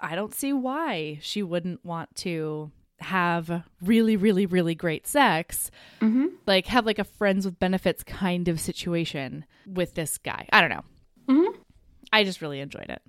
[0.00, 5.70] I don't see why she wouldn't want to have really, really, really great sex.
[6.00, 6.26] Mm-hmm.
[6.46, 10.46] Like, have like a friends with benefits kind of situation with this guy.
[10.52, 10.84] I don't know.
[11.28, 11.60] Mm-hmm.
[12.12, 13.02] I just really enjoyed it.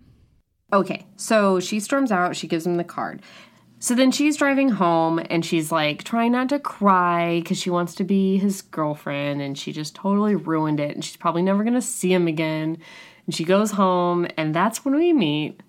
[0.72, 3.24] Okay, so she storms out, she gives him the card.
[3.82, 7.96] So then she's driving home and she's like trying not to cry because she wants
[7.96, 11.82] to be his girlfriend and she just totally ruined it and she's probably never gonna
[11.82, 12.78] see him again.
[13.26, 15.62] And she goes home and that's when we meet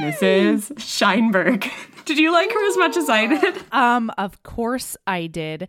[0.00, 0.72] Mrs.
[0.78, 1.68] Scheinberg.
[2.04, 3.62] Did you like her as much as I did?
[3.72, 5.68] Um, of course I did.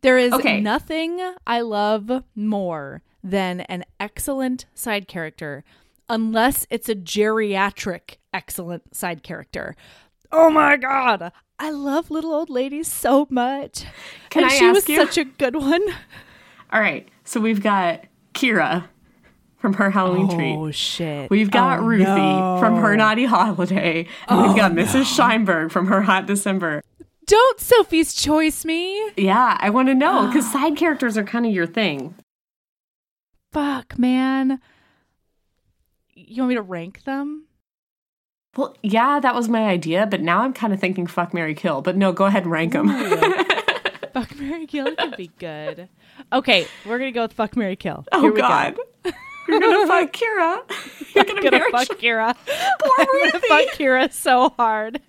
[0.00, 0.60] There is Okay.
[0.60, 5.62] nothing I love more than an excellent side character,
[6.08, 9.76] unless it's a geriatric excellent side character.
[10.30, 13.84] Oh my god, I love little old ladies so much.
[14.30, 15.82] Can and I she ask was you- such a good one.
[16.72, 18.84] All right, so we've got Kira
[19.56, 20.54] from her Halloween oh, treat.
[20.54, 21.30] Oh shit.
[21.30, 22.58] We've got Oh, Ruthie no.
[22.60, 24.06] from her naughty holiday.
[24.28, 25.04] And we've oh, got Mrs.
[25.04, 26.82] Scheinberg from her hot December.
[27.26, 29.10] Don't Sophie's choice me.
[29.16, 32.14] Yeah, I want to know because side characters are kind of your thing.
[33.52, 34.60] Fuck, man.
[36.14, 37.47] You want me to rank them?
[38.58, 41.80] Well, yeah, that was my idea, but now I'm kind of thinking fuck Mary Kill.
[41.80, 42.88] But no, go ahead and rank them.
[44.12, 45.88] Fuck Mary Kill could be good.
[46.32, 48.04] Okay, we're gonna go with Fuck Mary Kill.
[48.10, 48.48] oh Here we go.
[48.48, 48.76] God,
[49.46, 50.62] you're gonna fuck Kira.
[51.14, 52.34] You're gonna, gonna fuck Kira.
[52.80, 55.00] Poor I'm gonna fuck Kira so hard.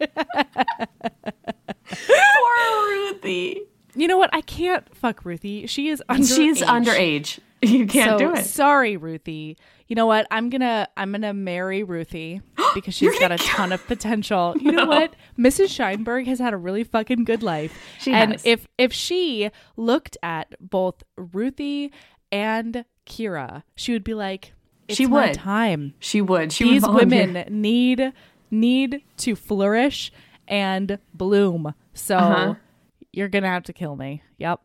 [1.90, 3.64] Poor Ruthie.
[3.96, 4.30] you know what?
[4.32, 5.66] I can't fuck Ruthie.
[5.66, 6.36] She is underage.
[6.36, 7.40] She's underage.
[7.64, 8.46] You can't so, do it.
[8.46, 9.58] Sorry, Ruthie.
[9.90, 10.28] You know what?
[10.32, 12.42] I'm gonna I'm gonna marry Ruthie
[12.76, 14.56] because she's got a ton of potential.
[14.62, 15.16] You know what?
[15.38, 15.68] Mrs.
[15.70, 17.76] Scheinberg has had a really fucking good life.
[18.00, 18.46] She and has.
[18.46, 21.92] if if she looked at both Ruthie
[22.32, 24.54] and Kira, she would be like,
[24.88, 25.34] it's She my would.
[25.34, 25.96] time.
[26.00, 26.52] She would.
[26.54, 28.14] She These would women need
[28.52, 30.12] need to flourish
[30.48, 31.74] and bloom.
[31.96, 32.54] So Uh-huh.
[33.12, 34.22] you're gonna have to kill me.
[34.38, 34.62] Yep.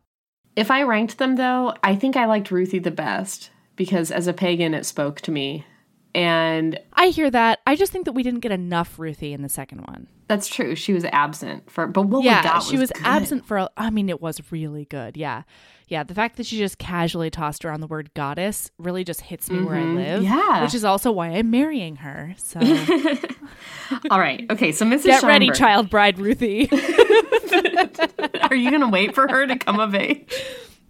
[0.55, 4.33] If I ranked them though, I think I liked Ruthie the best because as a
[4.33, 5.65] pagan, it spoke to me.
[6.13, 7.59] And I hear that.
[7.67, 10.07] I just think that we didn't get enough Ruthie in the second one.
[10.29, 10.73] that's true.
[10.73, 13.05] She was absent for, but what yeah, we got she was good.
[13.05, 13.57] absent for.
[13.57, 15.17] A, I mean, it was really good.
[15.17, 15.43] Yeah,
[15.89, 16.03] yeah.
[16.03, 19.61] The fact that she just casually tossed around the word goddess really just hits me
[19.61, 20.23] where I live.
[20.23, 20.33] Mm-hmm.
[20.33, 20.63] Yeah.
[20.63, 22.33] which is also why I'm marrying her.
[22.37, 22.61] So
[24.09, 24.49] All right.
[24.49, 24.71] Okay.
[24.71, 25.03] So Mrs.
[25.03, 26.69] get ready, child bride Ruthie.
[28.49, 30.33] Are you going to wait for her to come of age?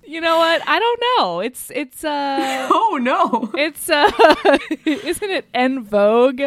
[0.08, 0.62] You know what?
[0.68, 1.40] I don't know.
[1.40, 3.52] It's it's uh Oh no.
[3.58, 4.12] it's uh
[4.86, 6.42] isn't it en vogue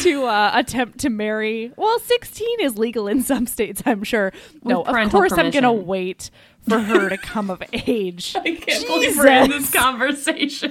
[0.00, 1.72] to uh attempt to marry?
[1.76, 4.32] Well, 16 is legal in some states, I'm sure.
[4.64, 6.30] no, of parental course I'm going to wait
[6.68, 8.34] for her to come of age.
[8.38, 10.70] I can't believe we're in this conversation.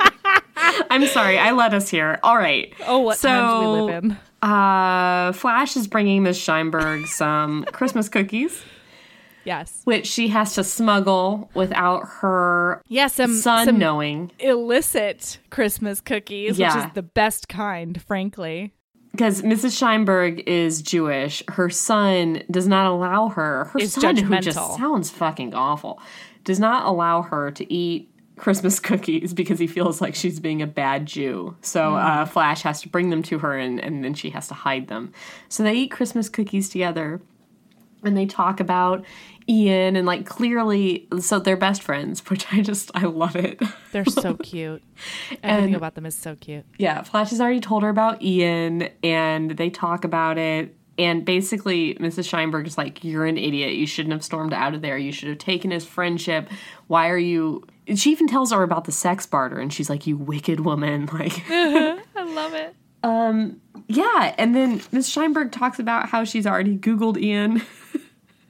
[0.56, 2.20] I'm sorry, I led us here.
[2.24, 2.74] All right.
[2.86, 4.18] Oh, what so, times we live in.
[4.42, 8.64] Uh, Flash is bringing Miss Scheinberg some Christmas cookies,
[9.46, 9.82] Yes.
[9.86, 14.32] which she has to smuggle without her Yeah, some son some knowing.
[14.40, 18.74] illicit Christmas cookies, which is the best kind, frankly.
[19.12, 19.80] Because Mrs.
[19.80, 23.66] Scheinberg is Jewish, her son does not allow her.
[23.66, 26.02] Her Is son, who just sounds fucking awful,
[26.44, 30.68] does not allow her to eat Christmas cookies because he feels like she's being a
[30.68, 31.56] bad Jew.
[31.62, 31.96] So Hmm.
[31.96, 34.88] uh, Flash has to bring them to her, and, and then she has to hide
[34.90, 35.14] them.
[35.48, 37.22] So they eat Christmas cookies together,
[38.04, 39.06] and they talk about
[39.48, 43.62] Ian and like clearly, so they're best friends, which I just I love it.
[43.92, 44.84] They're so cute.
[45.44, 46.66] Everything about them is so cute.
[46.78, 50.76] Yeah, Flash has already told her about Ian, and they talk about it.
[50.98, 52.30] And basically, Mrs.
[52.30, 53.74] Scheinberg is like, You're an idiot.
[53.74, 54.98] You shouldn't have stormed out of there.
[54.98, 56.50] You should have taken his friendship.
[56.88, 57.64] Why are you.
[57.88, 61.10] And she even tells her about the sex barter, and she's like, You wicked woman.
[61.14, 62.76] Like, I love it.
[63.04, 64.34] Um yeah.
[64.38, 67.62] And then Miss Scheinberg talks about how she's already Googled Ian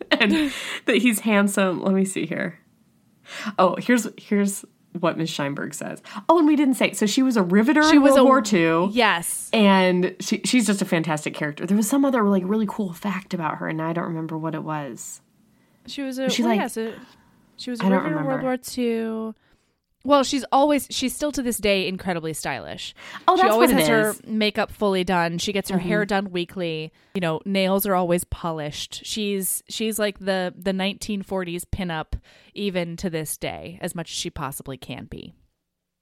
[0.20, 0.52] and
[0.86, 1.82] that he's handsome.
[1.84, 2.60] Let me see here.
[3.58, 4.64] Oh, here's here's
[5.00, 6.02] what Miss Scheinberg says.
[6.30, 6.94] Oh, and we didn't say.
[6.94, 8.44] So she was a riveter She in was World a War
[8.86, 8.90] II.
[8.94, 9.50] Yes.
[9.52, 11.66] and she, she's just a fantastic character.
[11.66, 14.56] There was some other like really cool fact about her, and I don't remember what
[14.56, 15.22] it was.
[15.88, 16.94] She was a she well, like- yeah, so
[17.58, 18.58] she was a I riveter in World War.
[18.78, 19.34] II.
[20.06, 22.94] Well, she's always she's still to this day incredibly stylish.
[23.28, 25.40] Oh, that's she always what has it her makeup fully done.
[25.40, 25.88] She gets her Mm-hmm.
[25.88, 26.94] hair done weekly.
[27.16, 29.06] You know, nails are always polished.
[29.06, 32.20] She's she's like the the 1940s pinup
[32.54, 35.34] even to this day as much as she possibly can be.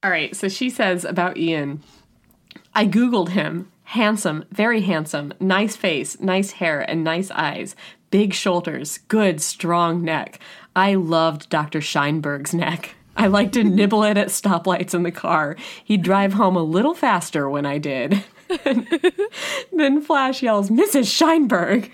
[0.04, 1.82] All right, so she says about Ian.
[2.76, 3.72] I googled him.
[3.86, 7.76] Handsome, very handsome, nice face, nice hair, and nice eyes.
[8.12, 10.40] Big shoulders, good strong neck.
[10.76, 11.80] I loved Dr.
[11.80, 12.96] Scheinberg's neck.
[13.16, 15.56] I liked to nibble it at stoplights in the car.
[15.84, 18.24] He'd drive home a little faster when I did.
[19.74, 21.08] then Flash yells, Mrs.
[21.10, 21.90] Scheinberg.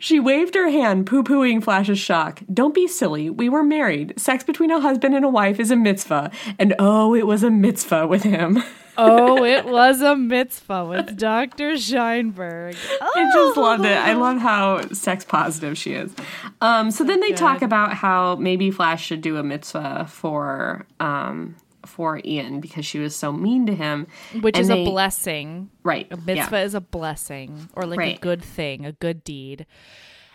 [0.00, 2.42] She waved her hand, poo pooing Flash's shock.
[2.52, 3.30] Don't be silly.
[3.30, 4.14] We were married.
[4.18, 6.30] Sex between a husband and a wife is a mitzvah.
[6.58, 8.62] And oh, it was a mitzvah with him.
[8.98, 11.72] Oh, it was a mitzvah with Dr.
[11.72, 12.76] Scheinberg.
[13.00, 13.96] I just loved it.
[13.96, 16.14] I love how sex positive she is.
[16.60, 21.56] Um, so then they talk about how maybe Flash should do a mitzvah for um,
[21.86, 24.06] for Ian because she was so mean to him.
[24.40, 25.70] Which And is they- a blessing.
[25.82, 26.06] Right.
[26.10, 26.64] A mitzvah Yeah.
[26.64, 29.66] is a blessing or like a good thing, a good deed.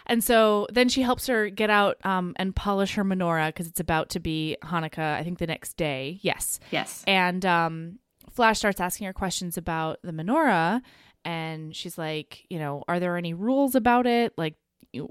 [0.07, 3.79] And so then she helps her get out um, and polish her menorah because it's
[3.79, 6.19] about to be Hanukkah, I think the next day.
[6.21, 6.59] Yes.
[6.71, 7.03] Yes.
[7.07, 7.97] And um,
[8.35, 10.81] Flash starts asking her questions about the menorah.
[11.23, 14.33] And she's like, you know, are there any rules about it?
[14.37, 14.55] Like,
[14.93, 15.09] you,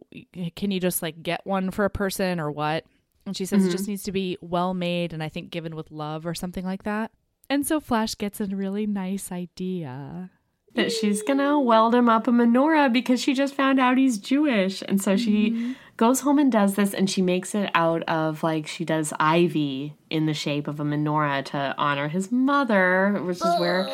[0.55, 2.85] can you just like get one for a person or what?
[3.27, 3.69] And she says Mm-hmm.
[3.69, 6.65] it just needs to be well made and I think given with love or something
[6.65, 7.11] like that.
[7.51, 10.31] And so Flash gets a really nice idea.
[10.75, 14.83] that she's gonna weld him up a menorah because she just found out he's Jewish.
[14.87, 15.73] And so she Mm-hmm.
[15.97, 19.95] Goes home and does this and she makes it out of like she does ivy
[20.11, 23.85] in the shape of a menorah to honor his mother, which is where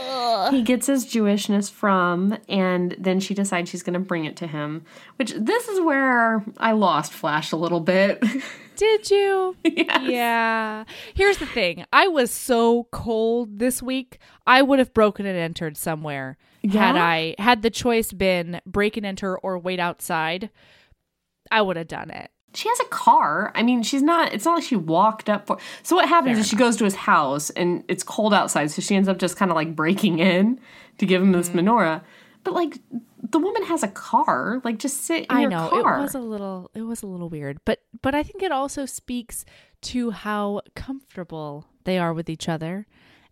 [0.50, 2.38] he gets his Jewishness from.
[2.48, 4.84] And then she decides she's gonna bring it to him.
[5.16, 8.22] Which this is where I lost Flash a little bit.
[8.76, 9.56] Did you?
[9.62, 10.02] Yes.
[10.10, 10.84] Yeah.
[11.12, 11.84] Here's the thing.
[11.92, 14.18] I was so cold this week.
[14.46, 19.04] I would have broken and entered somewhere had I had the choice been break and
[19.06, 20.50] enter or wait outside.
[21.50, 22.30] I would have done it.
[22.54, 23.52] she has a car.
[23.54, 24.32] I mean, she's not.
[24.32, 25.58] It's not like she walked up for.
[25.82, 28.82] So what happens Fair is she goes to his house and it's cold outside, so
[28.82, 30.60] she ends up just kind of like breaking in
[30.98, 31.60] to give him this Mm.
[31.60, 32.02] menorah.
[32.42, 32.78] But like,
[33.22, 34.62] the woman has a car.
[34.64, 35.98] Like, just sit in I your know car.
[35.98, 38.86] it was a little it was a little weird, but but I think it also
[38.86, 39.44] speaks
[39.82, 42.86] to how comfortable they are with each other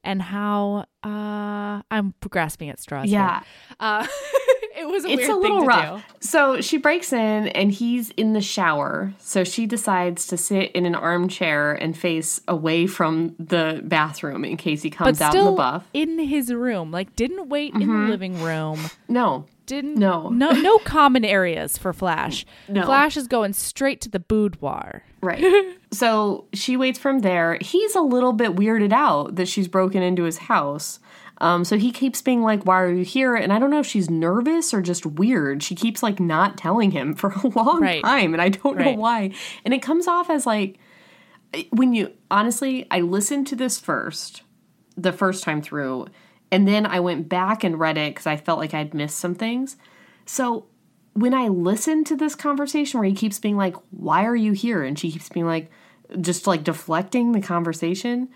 [0.05, 3.09] and how uh I'm grasping at straws.
[3.09, 3.19] here.
[3.19, 3.43] yeah,
[3.81, 4.07] Uh,
[4.79, 6.05] it was a it's weird a little thing to rough.
[6.21, 9.13] So she breaks in and he's in the shower.
[9.19, 14.57] So she decides to sit in an armchair and face away from the bathroom in
[14.57, 15.87] case he comes But out in the still buff.
[15.93, 18.09] in his room, like didn't wait in the mm-hmm.
[18.09, 18.79] living room.
[19.09, 20.29] No, Didn't No.
[20.29, 22.47] no no common areas for Flash.
[22.69, 22.85] No.
[22.85, 25.03] Flash is going straight to the boudoir.
[25.21, 25.45] Right.
[25.91, 27.59] so she waits from there.
[27.61, 31.01] He's a little bit weirded out that she's broken into his house.
[31.41, 33.37] Um, so he keeps being like, Why are you here?
[33.37, 35.63] And I don't know if she's nervous or just weird.
[35.63, 38.03] She keeps like not telling him for a long Right.
[38.03, 38.33] time.
[38.35, 39.33] And I don't know why.
[39.65, 40.79] And it comes off as like,
[41.71, 44.43] when you honestly, I listened to this first,
[44.97, 46.07] the first time through,
[46.51, 49.35] and then I went back and read it because I felt like I'd missed some
[49.35, 49.77] things.
[50.27, 50.67] So
[51.15, 54.83] when I listened to this conversation where he keeps being like, Why are you here?
[54.83, 55.71] And she keeps being like,
[56.21, 58.29] just like deflecting the conversation,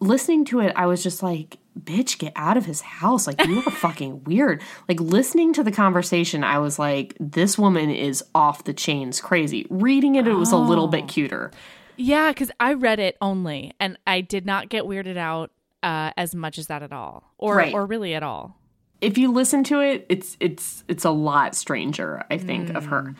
[0.00, 3.26] listening to it, I was just like, Bitch, get out of his house.
[3.26, 4.62] Like, you are fucking weird.
[4.88, 9.66] Like, listening to the conversation, I was like, This woman is off the chains crazy.
[9.70, 11.50] Reading it, it was a little bit cuter.
[11.96, 15.50] Yeah, because I read it only, and I did not get weirded out
[15.82, 17.74] uh, as much as that at all, or Right.
[17.74, 18.56] or really at all.
[19.00, 23.14] if you listen to it, it's it's it's a lot stranger, I think, of her.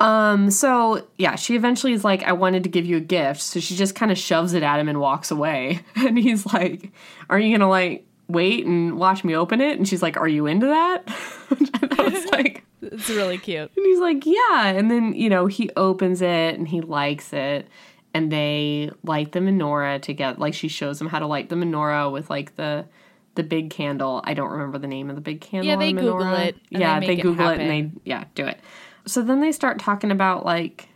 [0.00, 3.40] Um, so yeah, she eventually is like, I wanted to give you a gift.
[3.40, 5.80] So she just kind of shoves it at him and walks away.
[5.96, 6.90] And he's like,
[7.30, 9.78] Are you gonna like wait and watch me open it?
[9.78, 11.04] And she's like, Are you into that?
[11.98, 13.70] I was like It's really cute.
[13.76, 14.66] and he's like, Yeah.
[14.68, 17.68] And then, you know, he opens it and he likes it.
[18.12, 20.38] And they light the menorah together.
[20.38, 22.86] Like she shows him how to light the menorah with like the
[23.36, 24.20] the big candle.
[24.24, 25.68] I don't remember the name of the big candle.
[25.68, 28.46] Yeah, they the Google it, Yeah, they they, it Google it and they yeah do
[28.46, 28.60] it.
[29.06, 30.88] So then they start talking about like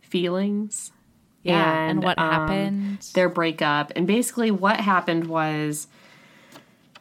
[0.00, 0.92] feelings.
[1.42, 2.98] Yeah, and, what um, happened?
[3.14, 3.92] their breakup.
[3.96, 5.88] And basically, what happened was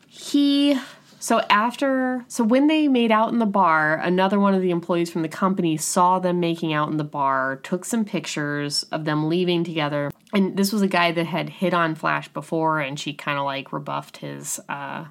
[0.08, 0.80] he.
[1.20, 5.12] So after, so when they made out in the bar, another one of the employees
[5.12, 9.30] from the company saw them making out in the bar, took some pictures of them
[9.30, 10.10] leaving together.
[10.34, 13.46] And this was a guy that had hit on Flash before, and she kind of
[13.46, 15.06] like rebuffed his uh,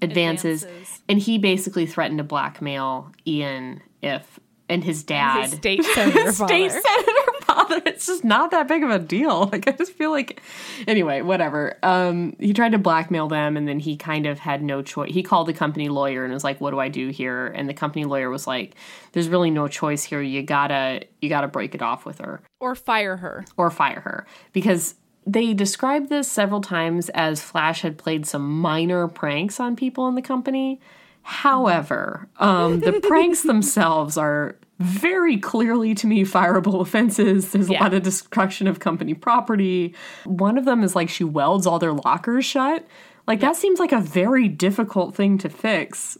[0.00, 0.62] advances.
[0.62, 1.00] Advances.
[1.10, 6.70] And he basically threatened to blackmail Ian if, and his dad His state senator state
[6.72, 6.80] father.
[6.86, 7.82] senator father.
[7.86, 9.46] It's just not that big of a deal.
[9.52, 10.40] Like I just feel like
[10.86, 11.76] anyway, whatever.
[11.82, 15.12] Um he tried to blackmail them and then he kind of had no choice.
[15.12, 17.74] He called the company lawyer and was like, "What do I do here?" And the
[17.74, 18.74] company lawyer was like,
[19.12, 20.20] "There's really no choice here.
[20.20, 23.44] You got to you got to break it off with her or fire her.
[23.56, 24.94] or fire her." Because
[25.26, 30.14] they described this several times as Flash had played some minor pranks on people in
[30.14, 30.80] the company.
[31.28, 37.52] However, um, the pranks themselves are very clearly to me fireable offenses.
[37.52, 37.82] There's a Yeah.
[37.82, 39.94] lot of destruction of company property.
[40.24, 42.86] One of them is like she welds all their lockers shut.
[43.26, 46.16] Like that seems like a very difficult thing to fix.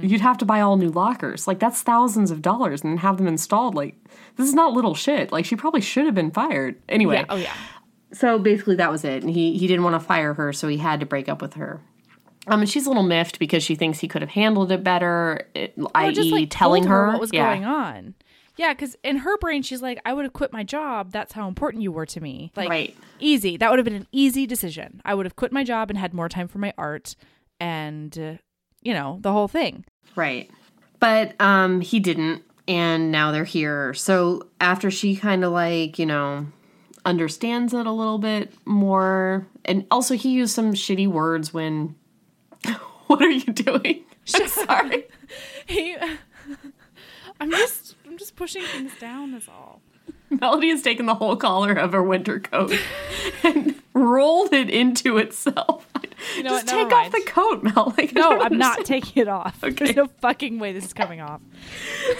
[0.00, 1.48] You'd have to buy all new lockers.
[1.48, 3.74] Like that's thousands of dollars and have them installed.
[3.74, 3.96] Like
[4.36, 5.32] this is not little shit.
[5.32, 6.80] Like she probably should have been fired.
[6.88, 7.24] Anyway, Yeah.
[7.28, 7.52] Oh yeah.
[8.12, 10.76] so basically that was it and he he didn't want to fire her so he
[10.76, 11.80] had to break up with her
[12.46, 15.48] um and she's a little miffed because she thinks he could have handled it better
[15.54, 17.48] it, Or i.e just like telling told her, what was yeah.
[17.48, 18.14] going on.
[18.56, 21.10] Yeah, because in her brain, she's like, I would have quit my job.
[21.10, 22.52] That's how important you were to me.
[22.54, 22.96] Like, Right.
[23.18, 23.56] easy.
[23.56, 25.00] That would have been an easy decision.
[25.06, 27.16] I would have quit my job and had more time for my art
[27.58, 28.34] and, uh,
[28.82, 29.84] you know, the whole thing.
[30.16, 30.50] right
[31.00, 36.06] but um he didn't and now they're here so after she kind of like you
[36.06, 36.46] know
[37.04, 41.94] understands it a little bit more and also he used some shitty words when
[43.12, 44.04] what are you doing
[44.34, 45.04] i'm sorry
[45.66, 45.96] He,
[47.40, 49.34] I'm just, I'm just pushing things down.
[49.34, 49.80] Is all.
[50.30, 52.72] Melody has taken the whole collar of her winter coat
[53.42, 55.86] and rolled it into itself.
[56.36, 56.72] You know Just what?
[56.72, 57.12] Take off mind.
[57.12, 57.94] the coat, Mel.
[57.98, 59.62] Like, No, I'm not taking it off.
[59.62, 59.84] Okay.
[59.84, 61.40] There's no fucking way this is coming off.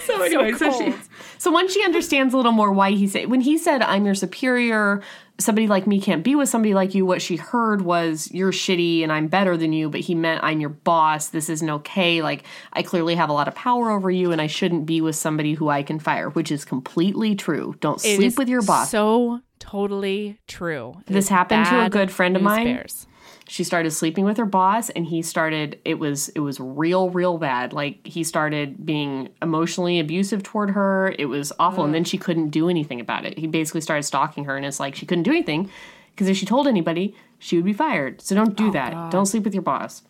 [0.05, 0.93] So anyway, so, she,
[1.37, 4.15] so once she understands a little more why he said when he said I'm your
[4.15, 5.01] superior,
[5.43, 7.05] somebody like me can't be with somebody like you.
[7.05, 10.59] What she heard was you're shitty and I'm better than you, but he meant I'm
[10.59, 11.27] your boss.
[11.27, 12.21] This isn't okay.
[12.21, 15.15] Like I clearly have a lot of power over you, and I shouldn't be with
[15.15, 17.75] somebody who I can fire, which is completely true.
[17.79, 18.89] Don't sleep with your boss.
[18.89, 20.95] So totally true.
[21.07, 22.65] It This happened to a good friend of mine.
[22.65, 23.07] bears.
[23.47, 27.37] She started sleeping with her boss and he started it was it was real real
[27.37, 27.73] bad.
[27.73, 31.13] Like he started being emotionally abusive toward her.
[31.19, 31.83] It was awful.
[31.83, 33.37] And then she couldn't do anything about it.
[33.37, 35.69] He basically started stalking her and it's like she couldn't do anything
[36.11, 38.21] because if she told anybody she would be fired.
[38.21, 39.11] So don't do that.
[39.11, 40.03] Don't sleep with your boss.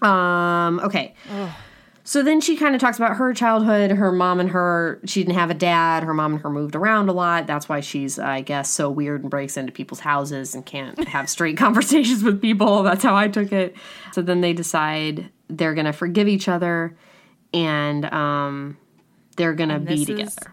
[0.00, 1.14] Um okay
[2.04, 3.92] so then she kind of talks about her childhood.
[3.92, 6.02] Her mom and her, she didn't have a dad.
[6.02, 7.46] Her mom and her moved around a lot.
[7.46, 11.30] That's why she's, I guess, so weird and breaks into people's houses and can't have
[11.30, 12.82] straight conversations with people.
[12.82, 13.76] That's how I took it.
[14.12, 16.96] So then they decide they're going to forgive each other
[17.54, 18.76] and um,
[19.36, 20.52] they're going to be this is- together.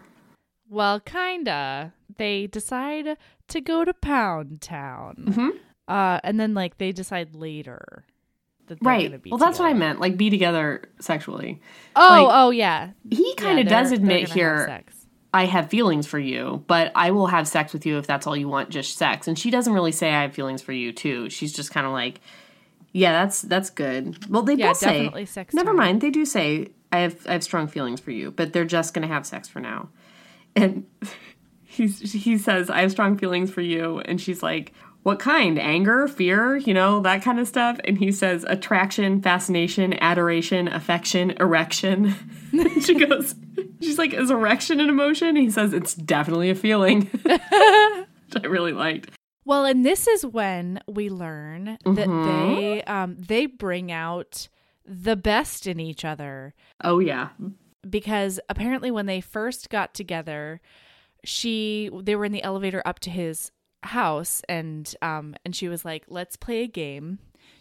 [0.68, 1.92] Well, kinda.
[2.16, 3.16] They decide
[3.48, 5.16] to go to Pound Town.
[5.28, 5.48] Mm-hmm.
[5.88, 8.04] Uh, and then like they decide later
[8.70, 9.06] that they're Right.
[9.08, 10.00] gonna be Well, that's what I meant.
[10.00, 11.60] Like, be together sexually.
[11.94, 12.90] Oh, like, oh yeah.
[13.10, 14.66] He kind of they're- does admit gonna have here.
[14.66, 15.06] sex.
[15.32, 18.36] I have feelings for you, but I will have sex with you if that's all
[18.36, 19.28] you want, just sex.
[19.28, 21.30] And she doesn't really say I have feelings for you too.
[21.30, 22.20] She's just kind of like,
[22.92, 24.28] yeah, that's that's good.
[24.28, 25.76] Well, they Yeah, both say definitely sex Never time.
[25.76, 28.92] mind, they do say I have I have strong feelings for you, but they're just
[28.94, 29.90] gonna have sex for now.
[30.56, 30.86] And
[31.64, 34.72] he's he says, "I have strong feelings for you," and she's like,
[35.02, 35.58] "What kind?
[35.58, 41.32] Anger, fear, you know, that kind of stuff." And he says, "Attraction, fascination, adoration, affection,
[41.40, 42.14] erection."
[42.80, 43.36] She goes,
[43.80, 48.72] "She's like, is erection an emotion?" He says, "It's definitely a feeling." Which I really
[48.72, 49.10] liked.
[49.44, 54.48] Well, and this is when we learn that they um they bring out
[54.84, 57.28] the best in each other Oh yeah,
[57.88, 60.60] because apparently when they first got together,
[61.24, 63.50] she they were in the elevator up to his
[63.82, 67.18] house and um and she was like, "Let's play a game.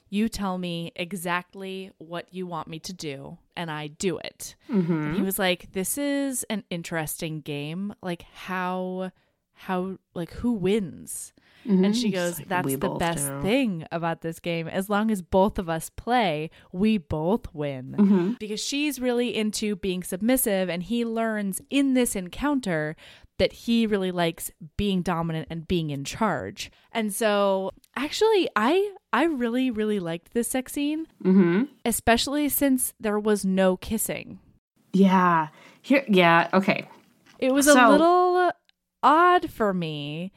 [0.10, 4.86] You tell me exactly what you want me to do, and I do it." And
[4.86, 5.24] he mm-hmm.
[5.24, 7.94] was like, "This is an interesting game.
[8.02, 9.12] Like how
[9.54, 11.34] how like who wins?"
[11.68, 11.86] Mm-hmm.
[11.86, 14.68] And she goes, like, "That's "We the best do." thing about this game.
[14.68, 18.32] As long as both of us play, we both win." Mm-hmm.
[18.40, 22.96] Because she's really into being submissive and he learns in this encounter
[23.40, 26.70] that he really likes being dominant and being in charge.
[26.92, 31.64] And so, actually, I I really really liked this sex scene, Mm-hmm.
[31.84, 34.40] especially since there was no kissing.
[34.94, 35.48] yeah.
[35.82, 36.50] Here, yeah.
[36.54, 36.88] Okay.
[37.40, 38.52] It was a little
[39.02, 40.32] odd for me,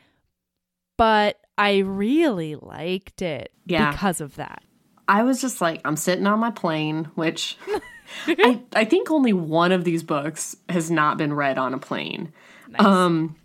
[0.96, 3.90] but I really liked it Yeah.
[3.90, 4.62] because of that.
[5.09, 7.59] I was just like, I'm sitting on my plane, which
[8.28, 12.32] I, I think only one of these books has not been read on a plane.
[12.78, 13.36] Um,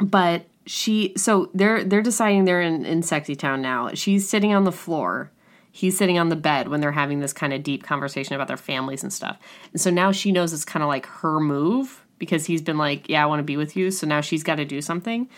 [0.00, 3.90] but she, so they're they're deciding they're in in Sexy Town now.
[3.94, 5.30] She's sitting on the floor.
[5.70, 8.56] He's sitting on the bed when they're having this kind of deep conversation about their
[8.56, 9.38] families and stuff.
[9.72, 13.08] And so now she knows it's kind of like her move because he's been like,
[13.08, 15.28] "Yeah, I want to be with you." So now she's got to do something.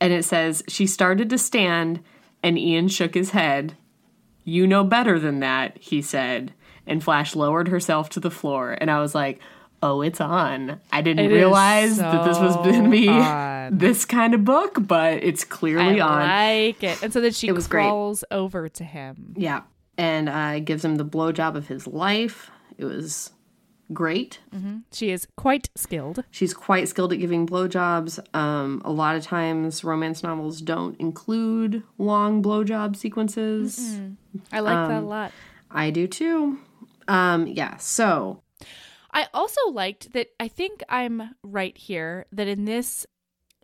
[0.00, 2.00] And it says she started to stand,
[2.42, 3.76] and Ian shook his head.
[4.44, 6.52] You know better than that, he said.
[6.86, 8.76] And Flash lowered herself to the floor.
[8.80, 9.40] And I was like,
[9.82, 10.80] oh, it's on.
[10.92, 13.76] I didn't It realize that this was going to be on.
[13.78, 16.22] this kind of book, but it's clearly I on.
[16.22, 17.02] I like it.
[17.02, 17.82] And so then she It was great.
[17.84, 19.34] crawls over to him.
[19.36, 19.62] yeah.
[19.98, 22.50] And uh, gives him the blowjob of his life.
[22.78, 23.30] It was
[23.92, 24.38] great.
[24.90, 26.24] She is quite skilled.
[26.30, 28.18] She's quite skilled at giving blowjobs.
[28.34, 33.98] Um, a lot of times, romance novels don't include long blowjob sequences.
[34.50, 35.32] I like Um, that a lot.
[35.70, 36.58] I do too.
[37.06, 37.76] Um, yeah.
[37.76, 38.41] So
[39.12, 43.06] I also liked that I think I'm right here that in this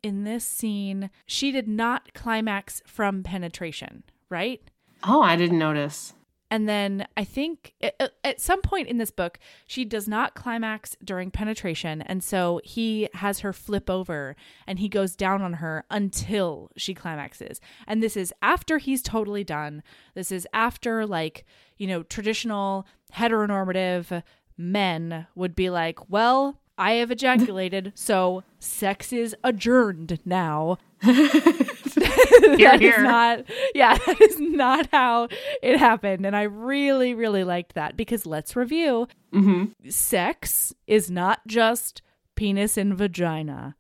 [0.03, 4.61] in this scene she did not climax from penetration, right?
[5.05, 6.14] Oh, I didn't notice.
[6.51, 10.96] And then I think at, at some point in this book, she does not climax
[11.05, 12.01] during penetration.
[12.03, 14.34] And so he has her flip over
[14.66, 17.61] and he goes down on her until she climaxes.
[17.86, 19.82] And this is after he's totally done.
[20.14, 21.44] This is after, like,
[21.76, 24.22] you know, traditional heteronormative
[24.59, 30.78] men would be like, well, I have ejaculated, so sex is adjourned now.
[31.02, 33.02] that is here.
[33.02, 35.28] not yeah that is not how
[35.62, 39.66] it happened and i really really liked that because let's review mm-hmm.
[39.88, 42.02] sex is not just
[42.34, 43.76] penis and vagina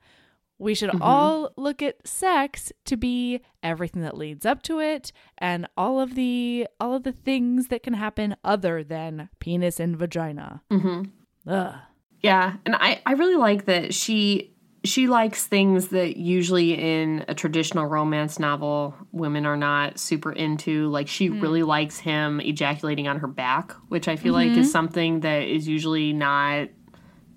[0.58, 1.02] we should mm-hmm.
[1.02, 6.14] all look at sex to be everything that leads up to it and all of
[6.14, 11.02] the all of the things that can happen other than penis and vagina mm-hmm.
[11.48, 11.74] Ugh.
[12.20, 14.52] Yeah, and I I really like that she
[14.84, 20.88] she likes things that usually in a traditional romance novel women are not super into.
[20.88, 21.40] Like she hmm.
[21.40, 24.64] really likes him ejaculating on her back, which I feel like is mm-hmm.
[24.64, 26.68] something that is usually not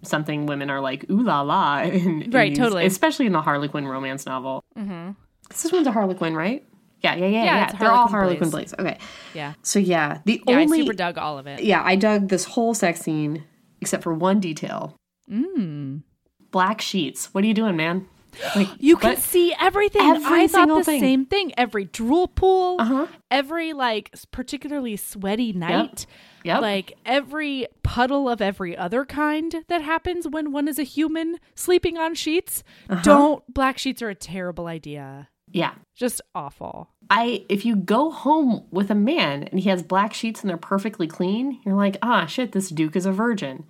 [0.03, 1.81] something women are like ooh la la.
[1.83, 2.85] In, in Right, these- totally.
[2.85, 4.63] Especially in the Harlequin romance novel.
[4.77, 5.11] Mm-hmm.
[5.49, 6.65] This one's a Harlequin, right?
[7.01, 7.71] Yeah, yeah, yeah, Yeah, yeah.
[7.77, 8.49] They're all Harlequin.
[8.51, 8.73] Blaze.
[8.77, 8.97] Okay,
[9.33, 12.29] yeah so yeah, the yeah only i super dug all of it yeah, I dug
[12.29, 13.43] this whole sex scene
[13.81, 14.95] except for one detail.
[15.29, 16.03] mm.
[16.51, 17.33] Black sheets.
[17.33, 18.07] What are you doing, man?
[18.55, 20.01] Like You can see everything.
[20.01, 20.99] Every I thought the thing.
[20.99, 21.53] same thing.
[21.57, 23.07] Every drool pool, Uh-huh.
[23.29, 26.05] every like particularly sweaty night,
[26.43, 26.61] Yep.
[26.61, 31.97] like every puddle of every other kind that happens when one is a human sleeping
[31.97, 32.63] on sheets.
[32.89, 33.01] Uh-huh.
[33.03, 35.27] Don't black sheets are a terrible idea.
[35.53, 35.73] Yeah.
[35.95, 36.89] Just awful.
[37.09, 40.55] I if you go home with a man and he has black sheets and they're
[40.57, 43.65] perfectly clean, you're like, ah shit, this Duke is a virgin.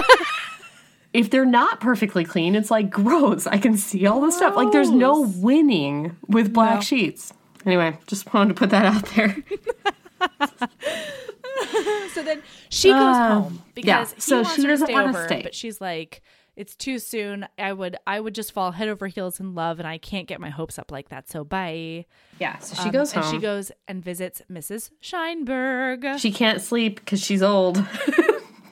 [1.12, 3.46] if they're not perfectly clean, it's like gross.
[3.46, 4.54] I can see all the stuff.
[4.56, 6.80] Like there's no winning with black No.
[6.82, 7.32] sheets.
[7.66, 9.36] Anyway, just wanted to put that out there.
[12.14, 14.86] So then she goes Uh, home because yeah, he so wants she her to doesn't
[14.88, 15.42] stay wanna over, stay.
[15.42, 16.22] but she's like,
[16.56, 17.46] "It's too soon.
[17.56, 20.40] I would, I would just fall head over heels in love, and I can't get
[20.40, 21.28] my hopes up like that.
[21.30, 22.06] So bye."
[22.40, 24.90] Yeah, so she Um, goes and she goes and visits Mrs.
[25.02, 26.18] Scheinberg.
[26.18, 27.76] she can't sleep because she's old.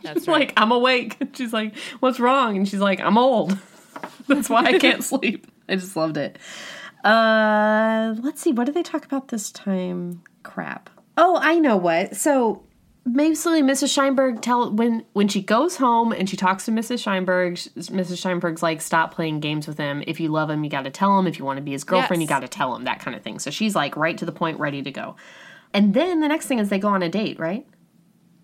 [0.09, 0.41] That's She's right.
[0.49, 1.17] like, I'm awake.
[1.35, 2.57] She's like, what's wrong?
[2.57, 3.59] And she's like, I'm old.
[4.29, 5.47] That's why I can't sleep.
[5.69, 6.39] I just loved it.
[7.05, 8.53] Uh, let's see.
[8.53, 10.23] What do they talk about this time?
[10.43, 10.91] Crap.
[11.17, 12.17] Oh, I know what.
[12.17, 12.63] So
[13.11, 13.89] basically, Mrs.
[13.97, 17.03] Scheinberg tell when when she goes home and she talks to Mrs.
[17.03, 17.53] Scheinberg.
[17.75, 18.21] Mrs.
[18.23, 20.03] Scheinberg's like, "Stop playing games with him.
[20.07, 21.27] If you love him, you got to tell him.
[21.27, 22.29] If you want to be his girlfriend, Yes.
[22.29, 23.39] you got to tell him." That kind of thing.
[23.39, 25.17] So she's like right to the point, ready to go.
[25.75, 27.67] And then the next thing is they go on a date, right?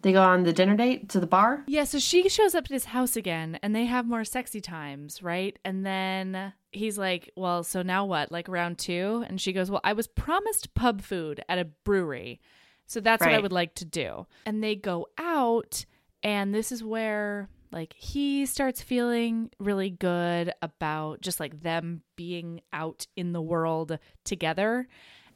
[0.04, 1.64] They go on the dinner date to the bar.
[1.66, 5.22] Yeah, so she shows up at his house again and they have more sexy times,
[5.22, 5.58] right?
[5.64, 8.30] And then he's like, Well, so now what?
[8.30, 9.24] Like round two?
[9.26, 12.42] And she goes, Well, I was promised pub food at a brewery.
[12.86, 14.26] So that's what I would like to do.
[14.44, 15.86] And they go out,
[16.22, 22.60] and this is where like he starts feeling really good about just like them being
[22.74, 24.86] out in the world together.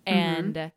[0.07, 0.19] Mm-hmm.
[0.19, 0.73] And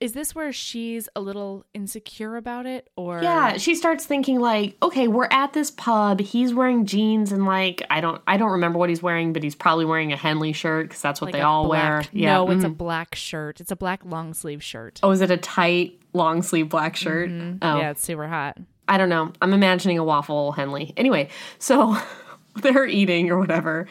[0.00, 4.76] is this where she's a little insecure about it or Yeah, she starts thinking like,
[4.82, 6.20] okay, we're at this pub.
[6.20, 9.54] He's wearing jeans and like I don't I don't remember what he's wearing, but he's
[9.54, 12.10] probably wearing a Henley shirt because that's what like they all black- wear.
[12.12, 12.34] Yeah.
[12.34, 12.76] No, it's a mhm.
[12.76, 13.60] black shirt.
[13.60, 15.00] It's a black long sleeve shirt.
[15.02, 17.30] oh, is it a tight long sleeve black shirt?
[17.62, 18.58] Oh, Yeah, it's super hot.
[18.88, 19.32] I don't know.
[19.40, 20.92] I'm imagining a waffle Henley.
[20.96, 21.28] Anyway,
[21.58, 21.96] so
[22.56, 23.86] they're eating or whatever.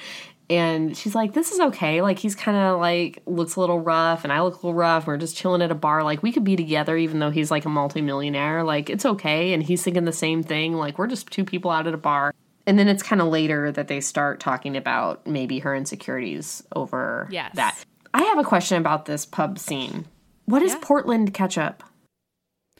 [0.49, 2.01] And she's like, This is okay.
[2.01, 5.07] Like, he's kind of like looks a little rough, and I look a little rough.
[5.07, 6.03] We're just chilling at a bar.
[6.03, 8.63] Like, we could be together, even though he's like a multimillionaire.
[8.63, 9.53] Like, it's okay.
[9.53, 10.73] And he's thinking the same thing.
[10.73, 12.33] Like, we're just two people out at a bar.
[12.65, 17.27] And then it's kind of later that they start talking about maybe her insecurities over
[17.31, 17.55] Yes.
[17.55, 17.77] that.
[18.13, 20.05] I have a question about this pub scene.
[20.45, 20.79] What is Yeah.
[20.81, 21.83] Portland ketchup?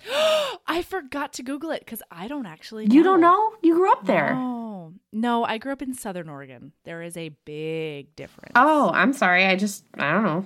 [0.67, 2.87] I forgot to Google it because I don't actually.
[2.89, 3.53] You don't know?
[3.61, 4.33] You grew up there.
[4.33, 6.71] No, no, I grew up in Southern Oregon.
[6.83, 8.53] There is a big difference.
[8.55, 9.45] Oh, I'm sorry.
[9.45, 10.45] I just, I don't know.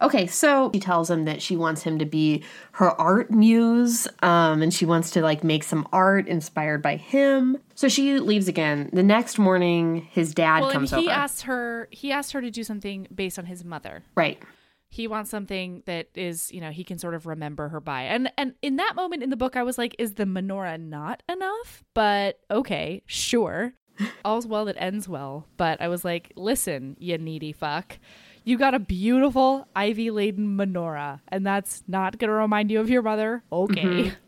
[0.00, 4.62] Okay, so she tells him that she wants him to be her art muse, um,
[4.62, 7.56] and she wants to like make some art inspired by him.
[7.74, 8.90] So she leaves again.
[8.92, 11.10] The next morning, his dad well, and he over.
[11.10, 11.88] asked her.
[11.90, 14.02] He asked her to do something based on his mother.
[14.14, 14.40] right.
[14.88, 18.02] He wants something that is, you know, he can sort of remember her by.
[18.02, 21.22] And and in that moment in the book, I was like, is the menorah not
[21.28, 21.84] enough?
[21.94, 23.74] But okay, sure.
[24.24, 25.46] All's well that ends well.
[25.56, 27.98] But I was like, listen, you needy fuck.
[28.44, 32.88] You got a beautiful ivy laden menorah, and that's not going to remind you of
[32.88, 33.42] your mother.
[33.50, 33.82] Okay.
[33.82, 34.14] Mm-hmm.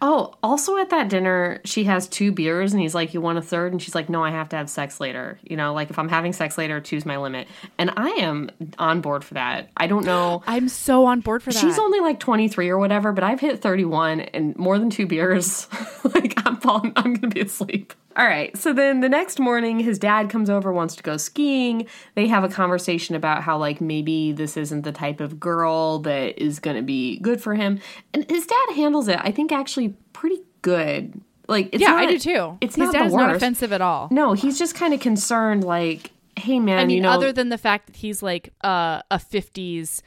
[0.00, 3.42] Oh, also at that dinner, she has two beers, and he's like, "You want a
[3.42, 3.72] third?
[3.72, 6.08] And she's like, "No, I have to have sex later." You know, like if I'm
[6.08, 7.48] having sex later, choose my limit.
[7.78, 9.70] And I am on board for that.
[9.76, 10.42] I don't know.
[10.46, 11.58] I'm so on board for that.
[11.58, 15.68] She's only like 23 or whatever, but I've hit 31 and more than two beers.
[16.14, 17.94] like I'm falling, I'm going to be asleep.
[18.16, 18.56] All right.
[18.56, 21.86] So then the next morning, his dad comes over, wants to go skiing.
[22.14, 26.40] They have a conversation about how, like, maybe this isn't the type of girl that
[26.40, 27.80] is going to be good for him.
[28.12, 31.20] And his dad handles it, I think, actually pretty good.
[31.48, 32.58] Like, it's yeah, not, I do too.
[32.60, 33.26] It's His not dad the is worst.
[33.26, 34.08] not offensive at all.
[34.10, 37.10] No, he's just kind of concerned, like, hey, man, I mean, you know.
[37.10, 40.02] other than the fact that he's like uh, a 50s,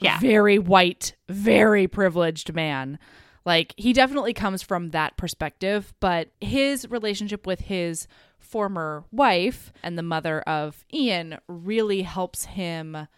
[0.00, 0.18] Yeah.
[0.18, 2.98] very white, very privileged man.
[3.44, 8.06] Like, he definitely comes from that perspective, but his relationship with his
[8.38, 13.08] former wife and the mother of Ian really helps him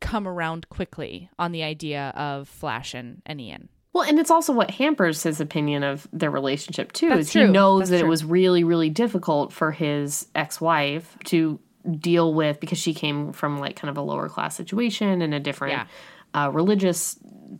[0.00, 3.68] come around quickly on the idea of Flash and, and Ian.
[3.94, 7.10] Well, and it's also what hampers his opinion of their relationship too.
[7.10, 8.06] That's is he knows That's that true.
[8.06, 11.60] it was really, really difficult for his ex-wife to
[11.98, 15.40] deal with because she came from like kind of a lower class situation and a
[15.40, 15.86] different
[16.34, 17.16] uh, religious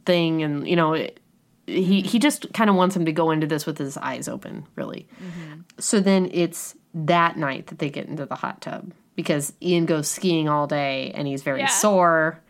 [0.07, 1.21] thing, and you know, it,
[1.67, 4.67] he he just kind of wants him to go into this with his eyes open,
[4.77, 5.09] really.
[5.23, 5.61] Mm-hmm.
[5.79, 10.09] So then it's that night that they get into the hot tub because Ian goes
[10.09, 11.67] skiing all day and he's very Yeah.
[11.69, 12.41] sore.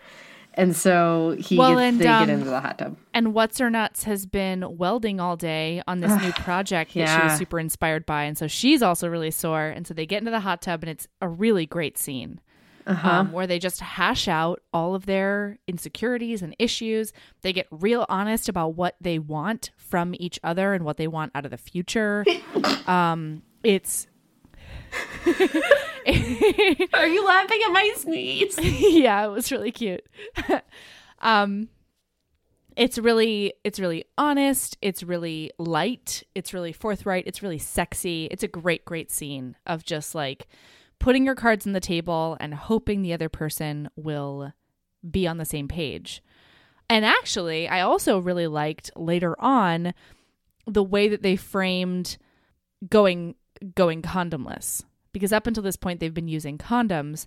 [0.56, 2.96] And so he Well, gets, and, they um, get into the hot tub.
[3.12, 7.26] And What's Her Nuts has been welding all day on this new project that she
[7.26, 8.22] was super inspired by.
[8.22, 9.66] And so she's also really sore.
[9.66, 12.40] And so they get into the hot tub, and it's a really great scene
[12.86, 17.12] um, where they just hash out all of their insecurities and issues.
[17.42, 21.32] They get real honest about what they want from each other and what they want
[21.34, 22.24] out of the future.
[22.86, 24.06] um, it's.
[25.26, 28.58] Are you laughing at my sneeze?
[28.62, 30.06] yeah, it was really cute.
[31.20, 31.68] um
[32.76, 38.26] it's really it's really honest, it's really light, it's really forthright, it's really sexy.
[38.30, 40.48] It's a great great scene of just like
[40.98, 44.52] putting your cards on the table and hoping the other person will
[45.08, 46.22] be on the same page.
[46.88, 49.94] And actually, I also really liked later on
[50.66, 52.16] the way that they framed
[52.88, 53.34] going
[53.74, 57.26] going condomless because up until this point they've been using condoms.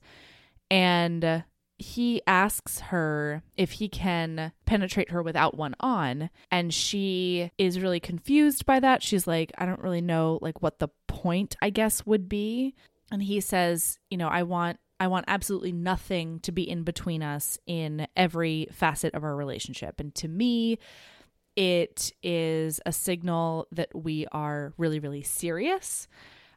[0.69, 1.41] And uh,
[1.77, 6.29] he asks her if he can penetrate her without one on.
[6.51, 9.01] And she is really confused by that.
[9.03, 12.75] She's like i don't really know like what the point i guess would be
[13.11, 17.21] and he says you know i want I want absolutely nothing to be in between
[17.21, 19.99] us in every facet of our relationship.
[19.99, 20.79] And to me,
[21.55, 26.07] it is a signal that we are really, really serious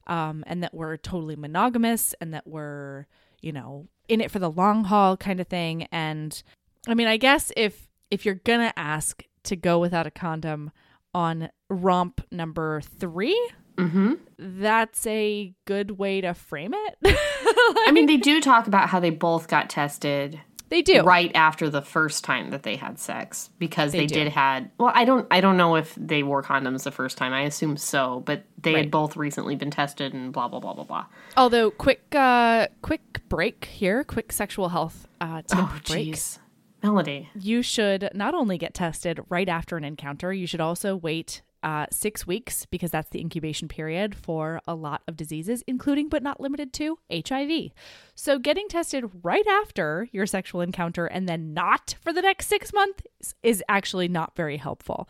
[0.06, 3.06] um, and that we're totally monogamous and that we're,
[3.40, 5.86] you know, in it for the long haul kind of thing.
[5.92, 6.42] And
[6.88, 10.70] I mean, I guess if if you're gonna ask to go without a condom
[11.14, 13.50] on romp number 3
[13.88, 14.14] Mm-hmm.
[14.60, 16.96] that's a good way to frame it.
[17.86, 21.02] I mean, they do talk about how they both got tested they do.
[21.02, 24.14] right after the first time that they had sex because they, do.
[24.14, 27.32] did had well i don't i don't know if they wore condoms the first time
[27.32, 28.80] i assume so but they Right.
[28.84, 31.06] had both recently been tested and blah blah blah blah blah
[31.36, 36.14] Although quick uh quick break here, quick sexual health uh tip oh break.
[36.14, 36.38] jeez
[36.84, 41.42] melody You should not only get tested right after an encounter, you should also wait
[41.62, 46.22] uh, six weeks because that's the incubation period for a lot of diseases, including but
[46.22, 47.70] not limited to HIV.
[48.14, 52.72] So, getting tested right after your sexual encounter and then not for the next six
[52.72, 55.08] months is actually not very helpful.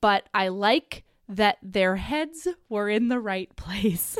[0.00, 4.16] But I like that their heads were in the right place.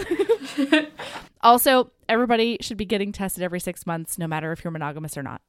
[1.40, 5.22] also, everybody should be getting tested every six months, no matter if you're monogamous or
[5.22, 5.40] not.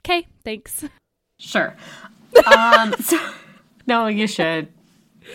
[0.00, 0.84] Okay, thanks.
[1.38, 1.76] sure
[2.44, 3.18] um so,
[3.86, 4.68] no you should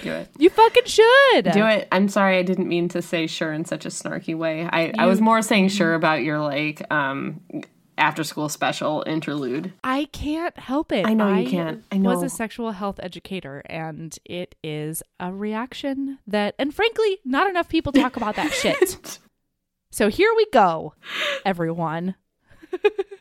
[0.03, 1.51] do it You fucking should.
[1.51, 4.67] do it i'm sorry i didn't mean to say sure in such a snarky way
[4.71, 7.41] i i was more saying sure about your like um
[7.97, 11.05] after school special interlude I can't help it.
[11.05, 11.83] I know you can't.
[11.91, 17.47] I was a sexual health educator, and it is a reaction that, and frankly, not
[17.47, 19.19] enough people talk about that shit.
[19.91, 20.95] So here we go,
[21.45, 22.15] everyone.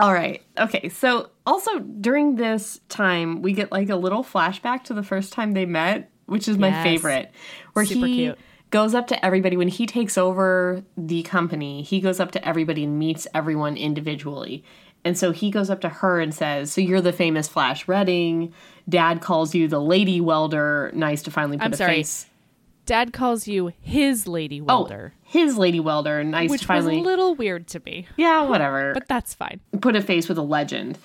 [0.00, 0.42] All right.
[0.56, 0.88] Okay.
[0.90, 5.52] So also during this time, we get like a little flashback to the first time
[5.54, 6.84] they met, which is my Yes.
[6.84, 7.32] favorite,
[7.72, 8.38] where Super he cute.
[8.70, 11.82] goes up to everybody when he takes over the company.
[11.82, 14.62] He goes up to everybody and meets everyone individually.
[15.04, 18.52] And so he goes up to her and says, "So you're the famous Flash Redding.
[18.88, 20.92] Dad calls you the lady welder.
[20.94, 21.94] Nice to finally put I'm a sorry.
[21.96, 22.26] face."
[22.88, 26.24] Dad calls you his lady oh, welder, Oh, his lady welder.
[26.24, 26.96] Nice which finally.
[26.96, 28.94] was a little weird to me, yeah, whatever.
[28.94, 29.60] but that's fine.
[29.82, 30.96] put a face with a legend.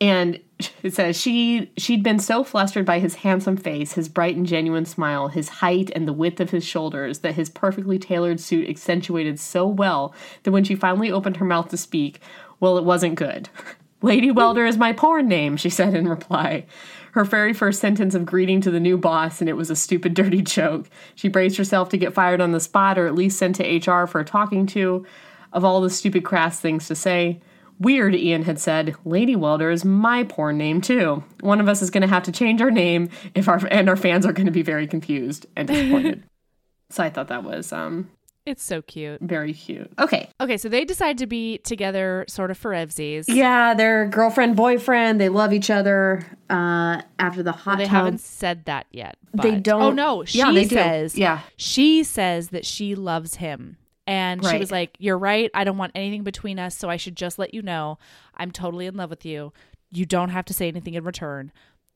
[0.00, 0.40] And
[0.82, 4.86] it says she she'd been so flustered by his handsome face, his bright and genuine
[4.86, 9.38] smile, his height and the width of his shoulders that his perfectly tailored suit accentuated
[9.38, 12.20] so well that when she finally opened her mouth to speak,
[12.58, 13.50] well, it wasn't good.
[14.00, 16.64] Lady Welder is my porn name, she said in reply.
[17.12, 20.14] Her very first sentence of greeting to the new boss, and it was a stupid,
[20.14, 20.88] dirty joke.
[21.14, 24.06] She braced herself to get fired on the spot or at least sent to HR
[24.06, 25.06] for a talking to
[25.52, 27.40] of all the stupid, crass things to say.
[27.78, 28.94] Weird, Ian had said.
[29.04, 31.24] Lady Welder is my porn name too.
[31.40, 33.96] One of us is going to have to change our name if our and our
[33.96, 36.22] fans are going to be very confused and disappointed.
[36.90, 38.08] so I thought that was um
[38.44, 39.20] It's so cute.
[39.20, 39.92] very cute.
[40.00, 43.26] Okay, Okay, so they decide to be together, sort of for evsies.
[43.28, 45.20] yeah, they're girlfriend boyfriend.
[45.20, 46.26] They love each other.
[46.50, 49.16] Uh, after the hot They tub, haven't said that yet.
[49.32, 50.74] They don't- Oh no, she Yeah, they do.
[50.74, 51.16] says.
[51.16, 51.40] Yeah.
[51.56, 53.76] she says that she loves him,
[54.08, 55.48] and she was like, "You're right.
[55.54, 57.98] I don't want anything between us, so I should just let you know
[58.36, 59.52] I'm totally in love with you.
[59.92, 61.52] You don't have to say anything in return.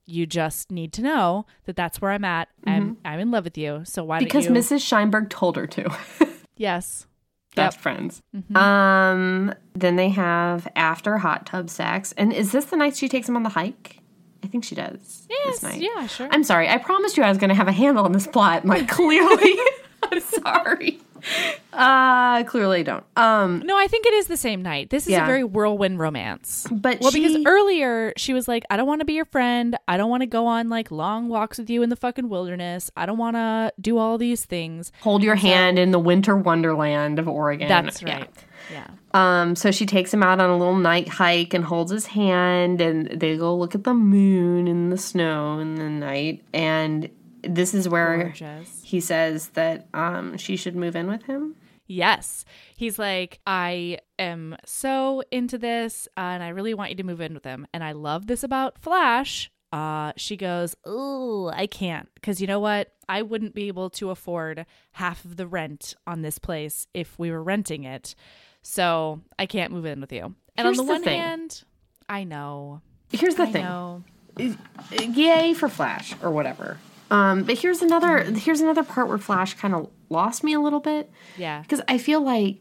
[0.08, 2.48] You just need to know that that's where I'm at.
[2.64, 3.80] I'm I'm in love with you.
[3.84, 4.24] So why Mm-hmm.
[4.24, 4.52] because you?
[4.52, 4.80] Mrs.
[4.86, 5.90] Scheinberg told her to.
[6.56, 7.06] yes,
[7.54, 8.22] Best friends.
[8.54, 13.28] Um, then they have after hot tub sex, and is this the night she takes
[13.28, 14.00] him on the hike?
[14.44, 15.26] I think she does.
[15.30, 16.28] yes, yeah, sure.
[16.30, 16.68] I'm sorry.
[16.68, 18.64] I promised you I was going to have a handle on this plot.
[18.64, 19.56] Like clearly,
[20.02, 21.00] I'm sorry.
[21.72, 23.04] Uh, clearly don't.
[23.18, 24.88] Um, No, I think it is the same night.
[24.88, 25.24] This is Yeah.
[25.24, 26.66] a very whirlwind romance.
[26.70, 29.76] But well, because earlier she was like, "I don't want to be your friend.
[29.86, 32.90] I don't want to go on like long walks with you in the fucking wilderness.
[32.96, 37.18] I don't want to do all these things." hold your hand in the winter wonderland
[37.18, 37.68] of Oregon.
[37.68, 38.20] That's Yeah.
[38.20, 38.30] right.
[38.72, 38.86] Yeah.
[39.12, 42.80] Um, so she takes him out on a little night hike and holds his hand,
[42.80, 46.42] and they go look at the moon and the snow in the night.
[46.54, 47.10] And
[47.42, 48.75] this is where Gorgeous.
[48.86, 51.56] He says that um, she should move in with him.
[51.88, 52.44] Yes.
[52.76, 57.20] He's like, I am so into this uh, and I really want you to move
[57.20, 57.66] in with him.
[57.74, 59.50] And I love this about Flash.
[59.72, 62.08] Uh, she goes, Oh, I can't.
[62.14, 62.92] Because you know what?
[63.08, 67.32] I wouldn't be able to afford half of the rent on this place if we
[67.32, 68.14] were renting it.
[68.62, 70.32] So I can't move in with you.
[70.56, 71.20] And Here's on the, the one thing.
[71.20, 71.64] hand,
[72.08, 72.82] I know.
[73.10, 73.64] Here's the I thing.
[73.64, 74.04] know.
[74.38, 76.78] yay for Flash or whatever.
[77.10, 80.80] Um, but here's another here's another part where Flash kind of lost me a little
[80.80, 81.60] bit Yeah.
[81.62, 82.58] because I feel like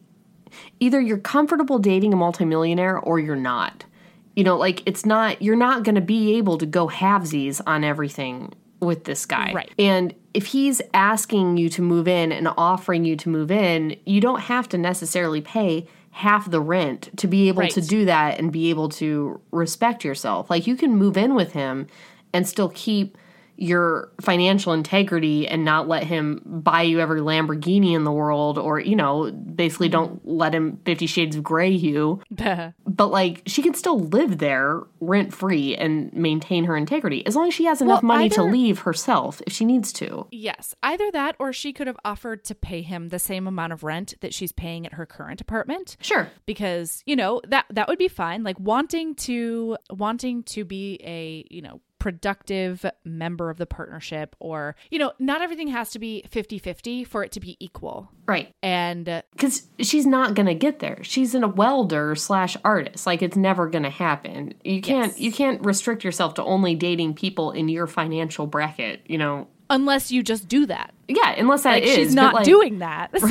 [0.80, 3.86] either you're comfortable dating a multimillionaire or you're not.
[4.36, 7.84] You know, like it's not you're not going to be able to go halvesies on
[7.84, 9.52] everything with this guy.
[9.54, 9.72] Right.
[9.80, 14.20] And if he's asking you to move in and offering you to move in, you
[14.22, 17.72] don't have to necessarily pay half the rent to be able Right.
[17.72, 20.50] to do that and be able to respect yourself.
[20.50, 21.88] Like you can move in with him
[22.34, 23.18] and still keep
[23.58, 28.80] your financial integrity and not let him buy you every Lamborghini in the world or,
[28.80, 32.22] you know, basically don't let him 50 shades of gray you.
[32.88, 37.48] But like she can still live there rent free and maintain her integrity as long
[37.50, 40.28] as she has enough Well, money to leave herself if she needs to.
[40.32, 43.84] Yes, either that or she could have offered to pay him the same amount of
[43.84, 45.98] rent that she's paying at her current apartment.
[46.02, 46.30] Sure.
[46.46, 51.46] because you know that that would be fine like wanting to wanting to be a
[51.50, 56.24] you know productive member of the partnership or you know not everything has to be
[56.30, 58.52] 50-50 for it to be equal Right.
[58.62, 61.00] and uh, because she's not gonna get there.
[61.04, 63.06] She's in a welder slash artist.
[63.08, 64.54] Like it's never gonna happen.
[64.64, 65.20] You can't Yes.
[65.20, 69.02] you can't restrict yourself to only dating people in your financial bracket.
[69.08, 69.48] You know.
[69.70, 73.12] Unless you just do that Yeah, unless that like is, she's not like- doing that
[73.20, 73.28] so-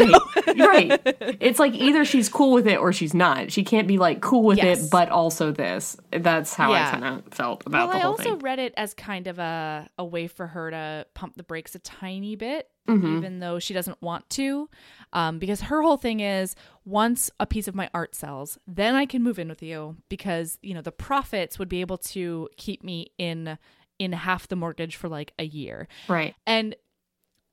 [0.56, 1.36] right, right.
[1.40, 3.50] It's like either she's cool with it or she's not.
[3.52, 4.86] She can't be like cool with Yes.
[4.86, 5.96] it, but also this.
[6.10, 6.88] That's how Yeah.
[6.88, 8.38] I kind of felt about well, the I whole also thing.
[8.40, 11.78] read it as kind of a, a way for her to pump the brakes a
[11.78, 13.16] tiny bit, Mm-hmm.
[13.16, 14.68] even though she doesn't want to.
[15.14, 16.54] Um, because her whole thing is
[16.84, 20.58] once a piece of my art sells, then I can move in with you because,
[20.62, 23.56] you know, the profits would be able to keep me in
[23.98, 25.88] in half the mortgage for like a year.
[26.08, 26.34] Right.
[26.46, 26.74] And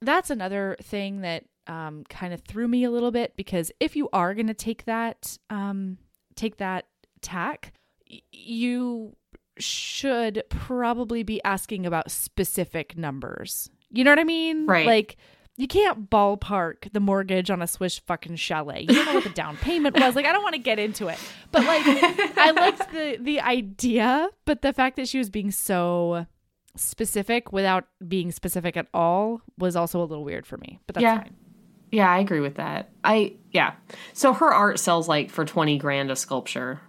[0.01, 4.09] that's another thing that um, kind of threw me a little bit because if you
[4.11, 5.97] are going to take that um,
[6.35, 6.85] take that
[7.21, 7.73] tack,
[8.09, 9.15] y- you
[9.57, 13.69] should probably be asking about specific numbers.
[13.91, 14.65] You know what I mean?
[14.65, 14.87] Right.
[14.87, 15.17] Like
[15.57, 18.81] you can't ballpark the mortgage on a Swiss fucking chalet.
[18.81, 20.15] You don't know what the down payment was.
[20.15, 21.19] Like I don't want to get into it.
[21.51, 21.83] But like
[22.37, 26.25] I liked the the idea, but the fact that she was being so
[26.75, 30.79] specific without being specific at all was also a little weird for me.
[30.87, 31.17] But that's Yeah.
[31.21, 31.35] fine.
[31.91, 32.89] Yeah, I agree with that.
[33.03, 33.73] I yeah.
[34.13, 36.79] So her art sells like for 20 grand a sculpture,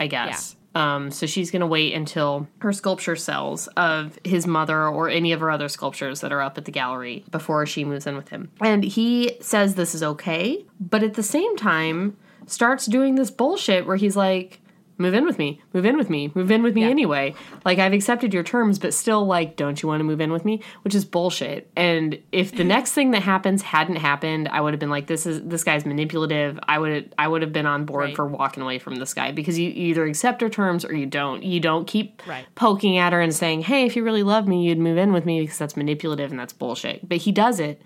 [0.00, 0.55] I guess.
[0.76, 5.32] Um so she's going to wait until her sculpture sells of his mother or any
[5.32, 8.28] of her other sculptures that are up at the gallery before she moves in with
[8.28, 8.50] him.
[8.60, 12.16] And he says this is okay, but at the same time
[12.46, 14.60] starts doing this bullshit where he's like
[14.98, 15.60] Move in with me.
[15.74, 16.32] Move in with me.
[16.34, 16.88] Move in with me Yeah.
[16.88, 17.34] anyway.
[17.66, 20.44] Like I've accepted your terms, but still like, don't you want to move in with
[20.46, 20.62] me?
[20.82, 21.70] Which is bullshit.
[21.76, 25.26] And if the next thing that happens hadn't happened, I would have been like, this
[25.26, 26.58] is this guy's manipulative.
[26.66, 28.16] I would I would have been on board Right.
[28.16, 31.04] for walking away from this guy because you, you either accept her terms or you
[31.06, 31.42] don't.
[31.42, 32.46] You don't keep Right.
[32.54, 35.26] poking at her and saying, hey, if you really love me, you'd move in with
[35.26, 37.06] me because that's manipulative and that's bullshit.
[37.06, 37.82] But he does it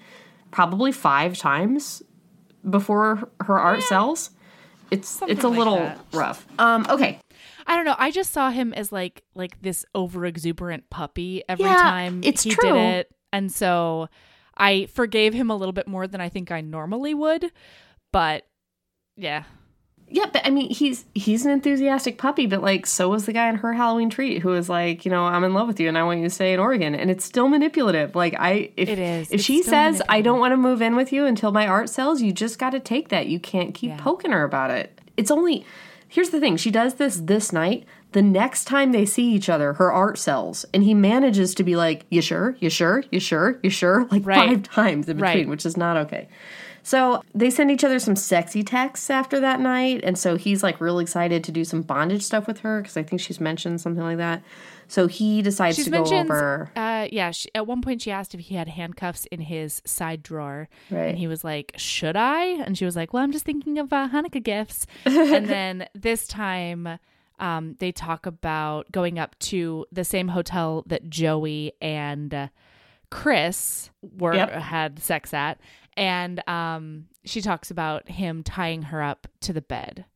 [0.53, 2.03] probably five times
[2.69, 4.31] before her art sells.
[4.91, 5.99] It's Something it's a like little that.
[6.13, 6.47] rough.
[6.59, 7.19] Um, okay.
[7.67, 7.95] I don't know.
[7.99, 12.43] I just saw him as like like this over exuberant puppy every Yeah, time it's
[12.43, 12.73] he true.
[12.73, 13.11] did it.
[13.33, 14.09] And so
[14.57, 17.53] I forgave him a little bit more than I think I normally would.
[18.13, 18.45] But
[19.17, 19.45] yeah.
[20.13, 23.49] Yeah, but I mean, he's he's an enthusiastic puppy, but like, so was the guy
[23.49, 25.97] in her Halloween treat who was like, you know, I'm in love with you and
[25.97, 28.17] I want you to stay in Oregon, and it's still manipulative.
[28.17, 29.29] Like, I if It is.
[29.29, 31.89] if It's she says I don't want to move in with you until my art
[31.89, 33.29] sells, you just got to take that.
[33.29, 33.97] You can't keep Yeah.
[33.99, 34.99] poking her about it.
[35.17, 35.65] It's only
[36.09, 37.85] here's the thing: she does this this night.
[38.13, 41.77] The next time they see each other, her art sells, and he manages to be
[41.77, 42.57] like, "You sure?
[42.59, 43.05] You sure?
[43.13, 43.61] You sure?
[43.63, 44.49] You sure?" Like Right.
[44.49, 45.49] five times in between, Right.
[45.49, 46.27] which is not okay.
[46.83, 50.81] So they send each other some sexy texts after that night, and so he's like
[50.81, 54.03] real excited to do some bondage stuff with her because I think she's mentioned something
[54.03, 54.43] like that.
[54.89, 56.71] So he decides She's to go over.
[56.75, 60.23] uh yeah, she, at one point she asked if he had handcuffs in his side
[60.23, 60.69] drawer.
[60.91, 61.11] Right.
[61.11, 63.93] And he was like, "Should I?" And she was like, "Well, I'm just thinking of
[63.93, 66.99] uh, Hanukkah gifts." and then this time
[67.39, 72.49] um, they talk about going up to the same hotel that Joey and uh,
[73.11, 74.51] Chris were Yep.
[74.53, 75.59] had sex at,
[76.01, 80.07] and um, she talks about him tying her up to the bed.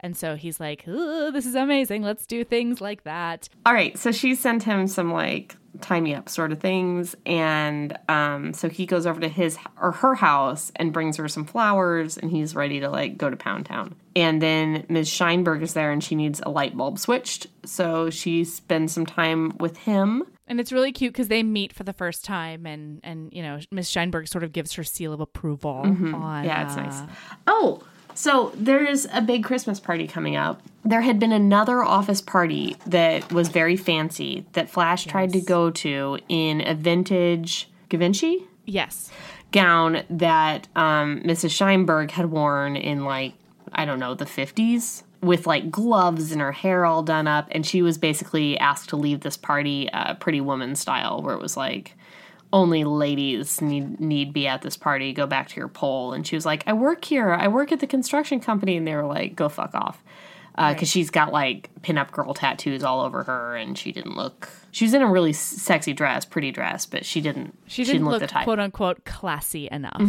[0.00, 2.02] And so he's like, "Ooh, "This is amazing.
[2.02, 6.14] Let's do things like that." All right, so she sent him some like tie me
[6.14, 10.72] up sort of things, and um, so he goes over to his or her house
[10.76, 13.94] and brings her some flowers, and he's ready to like go to Pound Town.
[14.16, 15.08] And then Ms.
[15.08, 19.56] Scheinberg is there, and she needs a light bulb switched, so she spends some time
[19.58, 20.24] with him.
[20.46, 23.60] And it's really cute because they meet for the first time, and and you know
[23.70, 25.82] Miss Scheinberg sort of gives her seal of approval.
[25.84, 26.44] Mm-hmm.
[26.44, 27.00] Yeah, it's uh, nice.
[27.46, 27.82] Oh,
[28.14, 30.62] so there's a big Christmas party coming up.
[30.84, 35.70] There had been another office party that was very fancy that Flash tried to go
[35.70, 39.10] to in a vintage Givenchy Yes,
[39.50, 41.50] gown that um, Mrs.
[41.50, 43.34] Scheinberg had worn in like
[43.72, 47.64] I don't know the 50s with like gloves and her hair all done up, and
[47.64, 51.56] she was basically asked to leave this party uh, Pretty Woman style, where it was
[51.56, 51.96] like
[52.52, 55.12] only ladies need need be at this party.
[55.12, 57.30] Go back to your pole." And she was like, "I work here.
[57.32, 60.02] I work at the construction company." And they were like, "Go fuck off,"
[60.56, 64.50] because uh, she's got like pinup girl tattoos all over her, and she didn't look.
[64.72, 67.56] She was in a really sexy dress, pretty dress, but she didn't.
[67.66, 68.44] She didn't, look, look, the type.
[68.44, 70.00] quote unquote classy enough.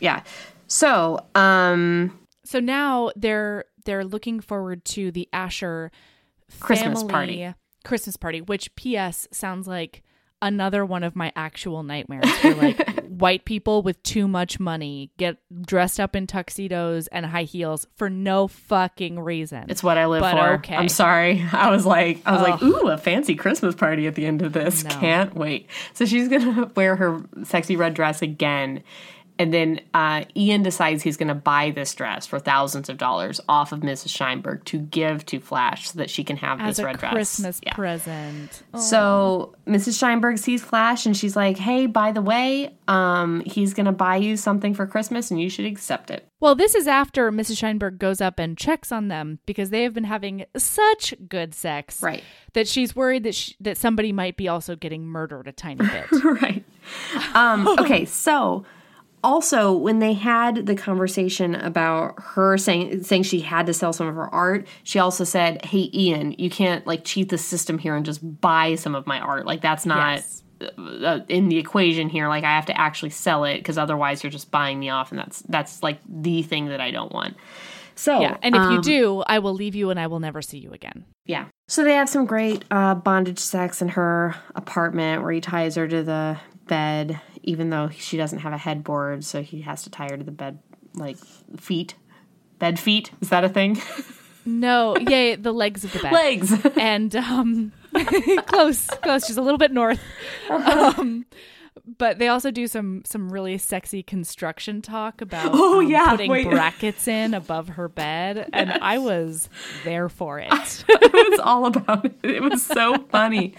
[0.00, 0.22] yeah.
[0.66, 5.90] So, um, So now they're they're looking forward to the Asher
[6.60, 7.52] Christmas party.
[7.84, 9.28] Christmas party, which P.S.
[9.30, 10.02] sounds like
[10.40, 12.24] another one of my actual nightmares.
[12.42, 17.44] Where like white people with too much money get dressed up in tuxedos and high
[17.44, 19.66] heels for no fucking reason.
[19.68, 20.52] It's what I live But for.
[20.54, 20.76] okay.
[20.76, 21.44] I'm sorry.
[21.52, 24.52] I was like, I was like, ooh, a fancy Christmas party at the end of
[24.52, 24.84] this.
[24.84, 24.90] No.
[24.90, 25.68] Can't wait.
[25.92, 28.82] So she's gonna wear her sexy red dress again.
[29.36, 33.40] And then uh, Ian decides he's going to buy this dress for thousands of dollars
[33.48, 34.08] off of Mrs.
[34.16, 37.12] Scheinberg to give to Flash so that she can have as this red dress.
[37.12, 37.72] Christmas Yeah.
[37.74, 38.62] present.
[38.72, 38.78] Oh.
[38.78, 39.98] So Mrs.
[40.00, 44.16] Scheinberg sees Flash and she's like, "Hey, by the way, um, he's going to buy
[44.16, 47.56] you something for Christmas and you should accept it." Well, this is after Mrs.
[47.58, 52.02] Scheinberg goes up and checks on them because they have been having such good sex,
[52.02, 52.22] Right.
[52.52, 56.06] That she's worried that sh- that somebody might be also getting murdered a tiny bit.
[56.24, 56.64] right.
[57.34, 58.64] Um, okay, so
[59.24, 64.06] also when they had the conversation about her saying saying she had to sell some
[64.06, 67.96] of her art, she also said, "Hey, Ian, you can't like cheat the system here
[67.96, 69.46] and just buy some of my art.
[69.46, 70.42] Like that's not." Yes.
[70.78, 74.30] Uh, in the equation here like i have to actually sell it because otherwise you're
[74.30, 77.36] just buying me off and that's that's like the thing that i don't want
[77.96, 80.42] so yeah, and if you um, do, I will leave you and I will never
[80.42, 81.04] see you again.
[81.26, 81.46] yeah.
[81.68, 85.88] So they have some great uh, bondage sex in her apartment where he ties her
[85.88, 90.08] to the bed, even though she doesn't have a headboard, so he has to tie
[90.10, 90.58] her to the bed,
[90.94, 91.16] like
[91.56, 91.94] feet.
[92.58, 93.10] Bed feet?
[93.20, 93.80] Is that a thing?
[94.46, 96.12] No, yay, the legs of the bed.
[96.12, 96.52] Legs!
[96.76, 97.72] and um
[98.46, 100.00] close close just a little bit north
[100.50, 101.24] um
[101.98, 106.30] but they also do some some really sexy construction talk about Oh, um, yeah, putting
[106.30, 106.48] wait.
[106.48, 109.48] brackets in above her bed and i was
[109.84, 110.48] there for it
[110.88, 112.14] it was all about it.
[112.22, 113.54] It was so funny.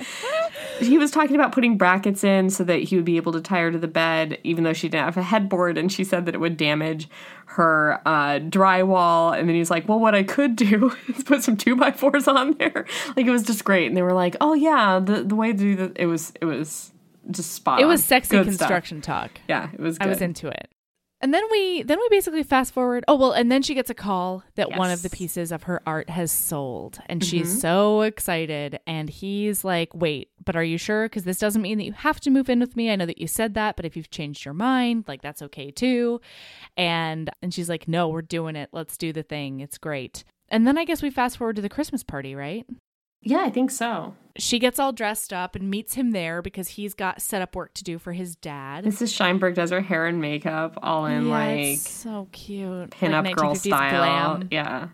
[0.80, 3.60] He was talking about putting brackets in so that he would be able to tie
[3.62, 6.36] her to the bed, even though she didn't have a headboard, and she said that
[6.36, 7.08] it would damage
[7.46, 9.38] her uh, drywall.
[9.38, 12.28] And then he's like, "Well, what I could do is put some two by fours
[12.28, 12.86] on there."
[13.16, 15.58] Like it was just great, and they were like, "Oh yeah, the the way to
[15.58, 16.92] do that." It was it was
[17.32, 17.80] just spot.
[17.80, 17.90] it on.
[17.90, 18.60] was sexy Good stuff.
[18.68, 19.98] construction talk Yeah, it was.
[19.98, 20.06] Good.
[20.08, 20.70] i was into it
[21.22, 23.94] and then we then we basically fast forward oh well and then she gets a
[23.94, 27.30] call that one of the pieces of her art has sold and Mm-hmm.
[27.30, 31.78] she's so excited and he's like wait but are you sure because this doesn't mean
[31.78, 33.86] that you have to move in with me i know that you said that but
[33.86, 36.20] if you've changed your mind like that's okay too
[36.78, 40.68] and and she's like no we're doing it let's do the thing it's great and
[40.68, 42.66] then i guess we fast forward to the christmas party right
[43.26, 44.14] Yeah, I think so.
[44.38, 47.84] she gets all dressed up and meets him there because he's got setup work to
[47.84, 49.12] do for his dad Mrs.
[49.18, 53.56] Scheinberg does her hair and makeup all in Yeah, like so cute pinup Like girl
[53.56, 54.38] style.
[54.38, 54.48] glam.
[54.52, 54.90] Yeah.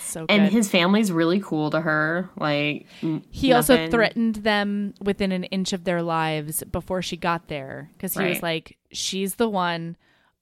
[0.00, 2.30] so And his family's really cool to her.
[2.38, 7.48] Like n- he also threatened them within an inch of their lives before she got
[7.48, 9.96] there because he was like she's the one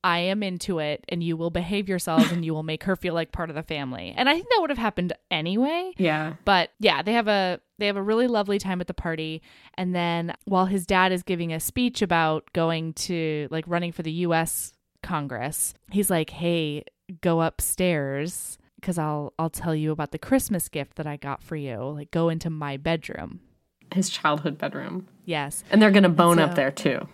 [0.04, 3.14] i am into it and you will behave yourselves and you will make her feel
[3.14, 6.34] like part of the family and i think that would have happened anyway Yeah.
[6.44, 9.42] but yeah they have a they have a really lovely time at the party
[9.74, 14.02] and then while his dad is giving a speech about going to like running for
[14.02, 14.72] the US
[15.02, 16.84] Congress he's like hey
[17.20, 21.56] go upstairs cuz I'll I'll tell you about the Christmas gift that I got for
[21.56, 23.40] you like go into my bedroom
[23.92, 25.08] His childhood bedroom.
[25.24, 27.08] yes And they're going to bone So- up there too.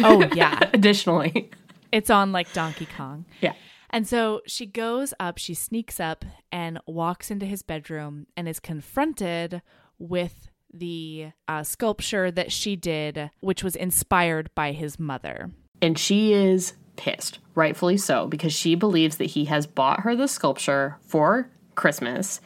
[0.00, 1.50] oh yeah Additionally.
[1.92, 3.54] It's on like Donkey Kong Yeah.
[3.90, 8.58] And so she goes up, she sneaks up and walks into his bedroom and is
[8.58, 9.60] confronted
[9.98, 15.50] with the uh, sculpture that she did, which was inspired by his mother.
[15.82, 20.26] And she is pissed, rightfully so, because she believes that he has bought her the
[20.26, 22.40] sculpture for Christmas.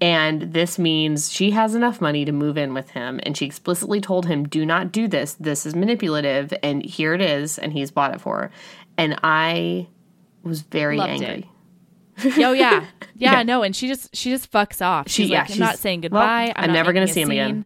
[0.00, 3.20] And this means she has enough money to move in with him.
[3.24, 5.34] And she explicitly told him, do not do this.
[5.34, 6.52] This is manipulative.
[6.62, 7.58] And here it is.
[7.58, 8.50] And he's bought it for her.
[8.98, 9.88] And I
[10.42, 11.50] was very Loved angry.
[12.44, 12.84] Oh yeah.
[13.14, 13.42] yeah, Yeah.
[13.44, 15.08] no, and she just she just fucks off.
[15.08, 16.52] She- She's yeah, like, I'm not saying well, goodbye.
[16.56, 17.64] I'm never gonna see him again."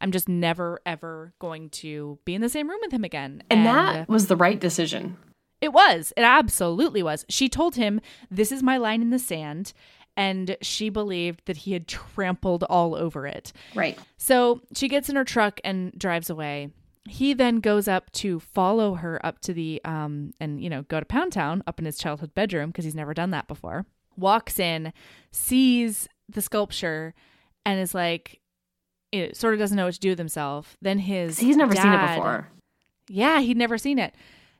[0.00, 3.42] I'm just never ever going to be in the same room with him again.
[3.50, 5.18] And that was the right decision.
[5.60, 6.12] It was.
[6.16, 7.26] It absolutely was.
[7.28, 8.00] She told him,
[8.30, 9.74] This is my line in the sand.
[10.16, 13.52] And she believed that he had trampled all over it.
[13.74, 13.98] Right.
[14.16, 16.70] So she gets in her truck and drives away.
[17.10, 21.00] He then goes up to follow her up to the, um, and, you know, go
[21.00, 23.84] to Pound Town up in his childhood bedroom because he's never done that before.
[24.16, 24.92] Walks in,
[25.32, 27.14] sees the sculpture,
[27.66, 28.40] and is like,
[29.10, 30.76] it sort of doesn't know what to do with himself.
[30.80, 32.48] Then his He's never seen it before.
[33.08, 34.14] Yeah, he'd never seen it.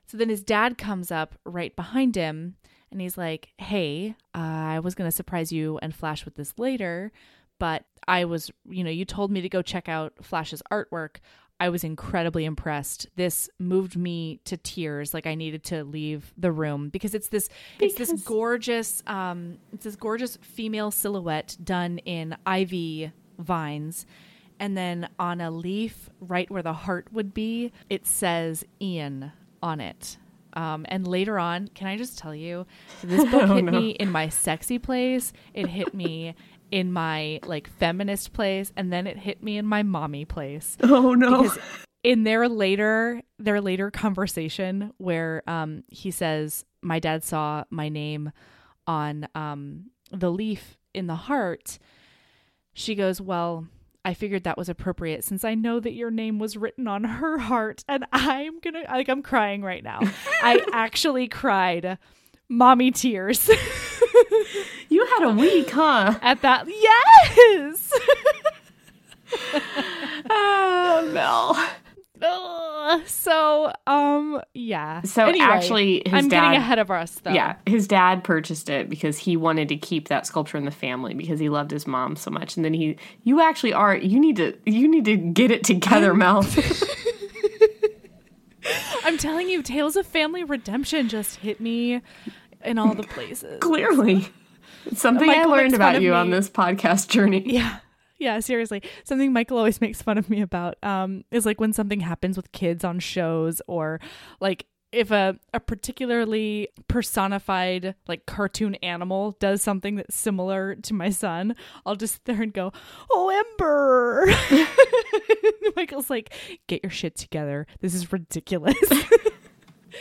[0.07, 2.55] So then his dad comes up right behind him
[2.91, 6.53] and he's like, Hey, uh, I was going to surprise you and Flash with this
[6.57, 7.13] later,
[7.59, 11.17] but I was, you know, you told me to go check out Flash's artwork.
[11.61, 13.05] I was incredibly impressed.
[13.15, 15.13] This moved me to tears.
[15.13, 17.49] Like I needed to leave the room because it's this
[17.79, 24.07] it's this gorgeous um it's this gorgeous female silhouette done in ivy vines.
[24.59, 29.31] And then on a leaf right where the heart would be, it says Ian
[29.61, 30.17] on it.
[30.53, 32.65] Um, and later on, can I just tell you,
[33.03, 33.71] this book Oh, hit no.
[33.71, 35.31] me in my sexy place.
[35.53, 36.35] It hit me
[36.71, 41.13] in my like feminist place, and then it hit me in my mommy place Oh
[41.13, 41.43] no.
[41.43, 41.59] because
[42.03, 48.31] in their later their later conversation where um he says my dad saw my name
[48.87, 51.77] on um the leaf in the heart
[52.73, 53.67] she goes well
[54.03, 57.37] I figured that was appropriate since I know that your name was written on her
[57.37, 59.99] heart and I'm going to like I'm crying right now.
[60.41, 61.99] I actually cried
[62.49, 63.47] mommy tears
[64.89, 66.17] you had a week, huh?
[66.21, 66.65] at that.
[66.67, 67.91] Yes.
[70.29, 71.69] Oh, Mel.
[72.23, 73.01] Ugh.
[73.07, 77.55] so um yeah So Anyway, actually, his i'm dad- getting ahead of us though Yeah,
[77.65, 81.39] his dad purchased it because he wanted to keep that sculpture in the family because
[81.39, 82.55] he loved his mom so much.
[82.57, 83.95] And then he, you actually are.
[83.97, 84.55] You need to.
[84.67, 86.45] You need to get it together, Mel.
[89.03, 92.01] i'm telling you tales of family redemption just hit me
[92.63, 93.57] in all the places.
[93.61, 94.27] Clearly,
[94.85, 97.43] it's something I learned about you on this podcast journey.
[97.45, 97.79] yeah.
[98.17, 98.83] Yeah seriously.
[99.03, 102.51] Something michael always makes fun of me about um is like when something happens with
[102.51, 103.99] kids on shows or
[104.39, 111.09] like if a, a particularly personified like cartoon animal does something that's similar to my
[111.09, 111.55] son
[111.85, 112.73] i'll just sit there and go
[113.09, 114.25] oh ember
[115.75, 116.33] michael's like
[116.67, 117.67] get your shit together.
[117.79, 118.77] This is ridiculous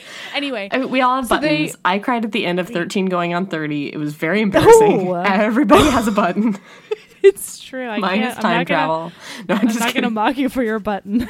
[0.34, 1.76] anyway I mean, we all have So they- buttons.
[1.84, 3.92] I cried at the end of 13 going on 30.
[3.92, 5.05] It was very embarrassing.
[5.07, 5.14] No.
[5.24, 6.59] Everybody has a button.
[7.22, 9.12] it's true i Mine can't is I'm time not gonna, travel.
[9.48, 11.28] No, I'm, i'm just not gonna mock you for your button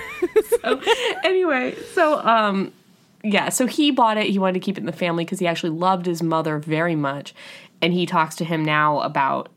[0.63, 0.81] so,
[1.25, 2.73] anyway, so um
[3.23, 4.29] yeah, so he bought it.
[4.29, 6.97] He wanted to keep it in the family because he actually loved his mother very
[6.97, 7.35] much.
[7.83, 9.49] And he talks to him now about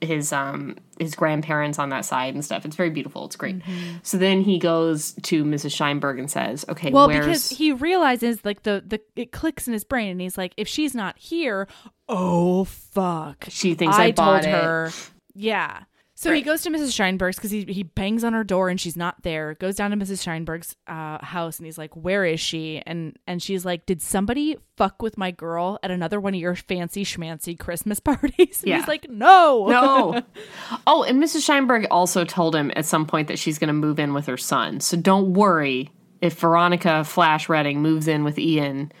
[0.00, 2.64] his um his grandparents on that side and stuff.
[2.64, 3.26] It's very beautiful.
[3.26, 3.60] It's great.
[4.02, 5.70] So then he goes to Mrs.
[5.76, 9.84] Scheinberg and says, "Okay, Well, because he realizes like the the it clicks in his
[9.84, 11.68] brain, and he's like, if she's not here,
[12.08, 14.62] oh fuck, She thinks I bought told it.
[14.62, 14.90] her,
[15.34, 15.82] yeah.
[16.22, 16.92] So he goes to Mrs.
[16.92, 19.54] Scheinberg's because he he bangs on her door and she's not there.
[19.54, 20.22] Goes down to Mrs.
[20.22, 24.56] Scheinberg's uh, house and he's like, "Where is she?" And and she's like, "Did somebody
[24.76, 28.78] fuck with my girl at another one of your fancy schmancy Christmas parties?" And Yeah.
[28.78, 30.22] he's like, "No, no.
[30.86, 31.38] Oh, and Mrs.
[31.48, 34.36] Scheinberg also told him at some point that she's going to move in with her
[34.36, 34.80] son.
[34.80, 38.92] So don't worry if Veronica Flash Redding moves in with Ian.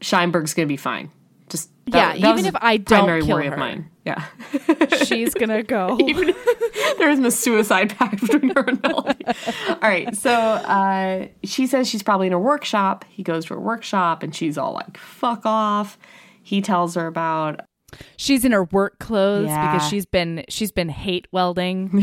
[0.00, 1.10] Scheinberg's going to be fine.
[1.48, 3.89] Just that- Yeah, that even if I don't primary kill her.
[4.06, 4.24] Yeah,
[5.04, 5.96] she's gonna go."
[6.98, 9.24] there isn't a suicide pact between her and Melody.
[9.68, 13.04] All right, so uh, she says she's probably in a workshop.
[13.10, 15.98] He goes to her workshop, and she's all like, "Fuck off."
[16.42, 17.60] He tells her about
[18.16, 19.72] She's in her work clothes Yeah.
[19.74, 21.90] because she's been she's been hate welding.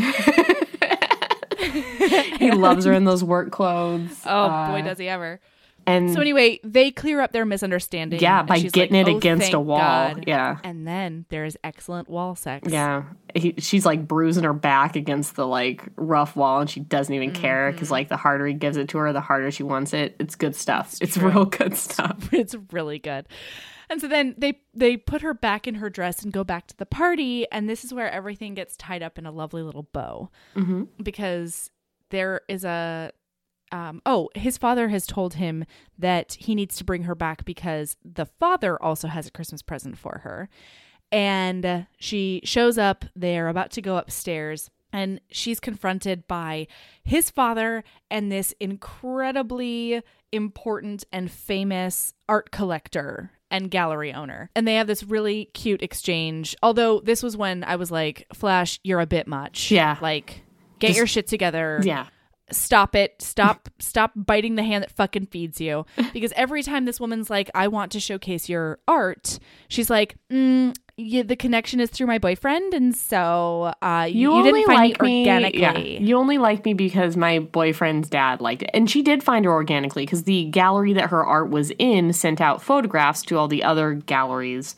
[2.40, 4.22] he loves her in those work clothes.
[4.26, 5.40] Oh Uh, boy, does he ever!
[5.88, 8.20] And So anyway, they clear up their misunderstanding.
[8.20, 10.58] Yeah, by getting like, it "Oh, against a wall." God." Yeah.
[10.64, 12.72] and then there's excellent wall sex.
[12.72, 17.14] Yeah, he, she's like bruising her back against the like rough wall, and she doesn't
[17.14, 17.76] even care Mm-hmm.
[17.76, 20.16] because like the harder he gives it to her, the harder she wants it.
[20.20, 20.96] It's good stuff.
[21.02, 22.30] It's, real good stuff.
[22.34, 23.26] it's really good.
[23.90, 26.76] And so then they they put her back in her dress and go back to
[26.78, 30.30] the party, and this is where everything gets tied up in a lovely little bow
[30.58, 30.84] Mm-hmm.
[31.02, 31.72] because
[32.10, 33.12] there is a
[33.72, 35.66] um, oh his father has told him
[35.98, 39.98] that he needs to bring her back because the father also has a Christmas present
[39.98, 40.50] for her,
[41.12, 43.06] and uh, she shows up.
[43.16, 44.70] They're about to go upstairs.
[44.94, 46.66] And she's confronted by
[47.04, 54.50] his father and this incredibly important and famous art collector and gallery owner.
[54.56, 56.56] And they have this really cute exchange.
[56.64, 59.72] Although this was when I was like, Flash, you're a bit much.
[59.72, 59.98] Yeah.
[60.02, 60.42] Like,
[60.80, 61.82] get Just- your shit together.
[61.84, 62.08] Yeah,
[62.52, 63.22] Stop it.
[63.22, 65.86] Stop stop biting the hand that fucking feeds you.
[66.14, 70.76] Because every time this woman's like, I want to showcase your art, she's like, mm,
[71.00, 74.80] yeah, the connection is through my boyfriend, and so uh, you, you, you didn't find
[74.80, 75.30] like me me.
[75.30, 75.94] organically.
[75.94, 79.46] Yeah, you only like me because my boyfriend's dad liked it, and she did find
[79.46, 83.48] her organically because the gallery that her art was in sent out photographs to all
[83.48, 84.76] the other galleries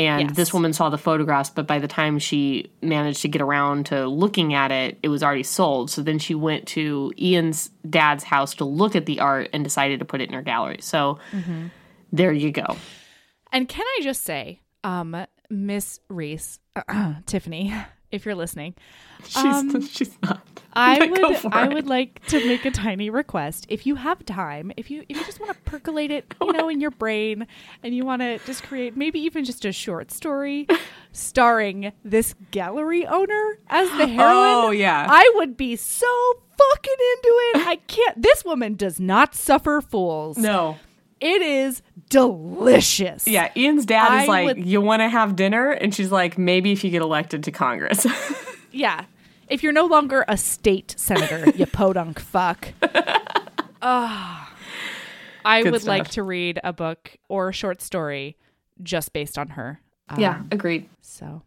[0.00, 0.36] And Yes.
[0.36, 4.06] this woman saw the photographs, but by the time she managed to get around to
[4.06, 5.90] looking at it, it was already sold.
[5.90, 9.98] So then she went to Ian's dad's house to look at the art and decided
[9.98, 10.78] to put it in her gallery.
[10.80, 11.66] So Mm-hmm.
[12.12, 12.76] there you go.
[13.52, 16.58] And can I just say, um, Miss Reisz,
[17.26, 17.74] Tiffany,
[18.12, 18.74] if you're listening,
[19.24, 20.40] She's, Um, she's not.
[20.72, 21.74] I would I it.
[21.74, 23.66] would like to make a tiny request.
[23.68, 26.68] If you have time, if you if you just want to percolate it, you know,
[26.68, 27.46] in your brain
[27.82, 30.66] and you want to just create maybe even just a short story
[31.12, 34.64] starring this gallery owner as the heroine.
[34.66, 35.06] Oh, yeah.
[35.08, 36.06] I would be so
[36.56, 37.66] fucking into it.
[37.66, 40.36] I can't this woman does not suffer fools.
[40.38, 40.78] No.
[41.20, 43.26] It is delicious.
[43.28, 45.70] Yeah, Ian's dad I is like, would- You want to have dinner?
[45.70, 48.06] And she's like, Maybe if you get elected to Congress.
[48.72, 49.06] Yeah.
[49.48, 52.68] If you're no longer a state senator, you podunk fuck.
[53.82, 54.52] Ah.
[55.44, 58.36] I Good would like to read a book or a short story
[58.82, 59.80] just based on her.
[60.08, 60.88] Um, yeah, agreed.
[61.00, 61.42] So,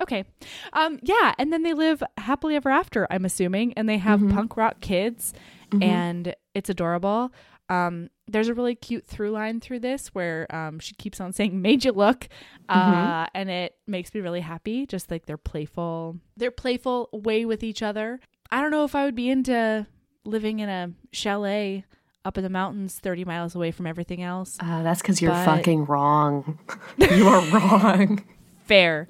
[0.00, 0.24] okay.
[0.72, 1.34] Um, yeah.
[1.38, 3.72] And then they live happily ever after, I'm assuming.
[3.74, 5.32] And they have punk rock kids,
[5.80, 7.32] and it's adorable.
[7.68, 11.60] Um, there's a really cute through line through this where um, she keeps on saying
[11.60, 12.28] "made you look,"
[12.68, 14.86] uh, and it makes me really happy.
[14.86, 18.20] Just like their playful, their playful way with each other.
[18.50, 19.86] I don't know if I would be into
[20.24, 21.84] living in a chalet
[22.24, 24.56] up in the mountains, thirty miles away from everything else.
[24.60, 26.58] Uh, that's because you're But- fucking wrong.
[26.98, 28.24] you are wrong.
[28.66, 29.06] Fair,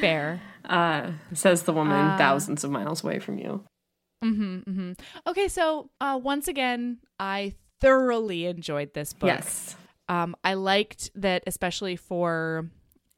[0.00, 0.40] fair.
[0.64, 3.64] Uh, says the woman Uh, thousands of miles away from you.
[4.24, 4.92] Mm-hmm, mm-hmm.
[5.26, 9.26] Okay, so uh, once again, I thoroughly enjoyed this book.
[9.28, 9.76] Yes.
[10.08, 12.70] Um, I liked that, especially for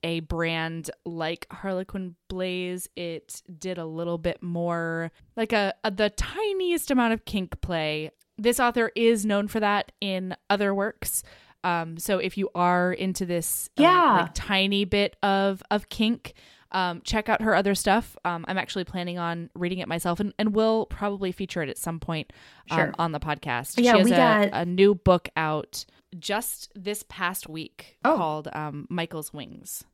[0.03, 6.11] a brand like Harlequin Blaze, it did a little bit more, like a, a the
[6.11, 8.11] tiniest amount of kink play.
[8.36, 11.23] This author is known for that in other works.
[11.62, 14.12] Um, so if you are into this, um, Yeah.
[14.23, 16.35] like tiny bit of of kink,
[16.75, 18.17] um, check out her other stuff.
[18.27, 21.79] Um, I'm actually planning on reading it myself, and, and will probably feature it at
[21.79, 22.33] some point
[22.71, 22.95] um, Sure.
[22.99, 23.81] on the podcast.
[23.83, 25.87] Yeah, she has we a, got- a new book out
[26.19, 28.17] just this past week Oh.
[28.17, 29.85] called um, Michael's Wings.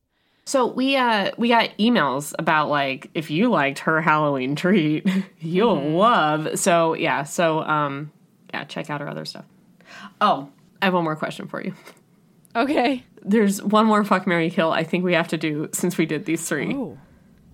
[0.46, 5.06] So we uh we got emails about like if you liked her Halloween treat,
[5.38, 5.94] you'll Mm-hmm.
[5.94, 6.58] love.
[6.58, 8.10] So yeah, so um
[8.52, 9.44] yeah, check out her other stuff.
[10.20, 10.48] Oh,
[10.82, 11.72] I have one more question for you.
[12.56, 13.04] Okay.
[13.22, 16.24] There's one more fuck Mary Kill I think we have to do since we did
[16.24, 16.74] these three.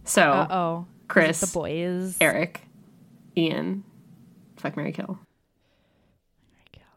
[0.04, 0.86] So oh.
[1.08, 2.16] Chris, The boys.
[2.20, 2.62] Eric,
[3.36, 3.84] Ian,
[4.56, 5.18] fuck Mary Kill.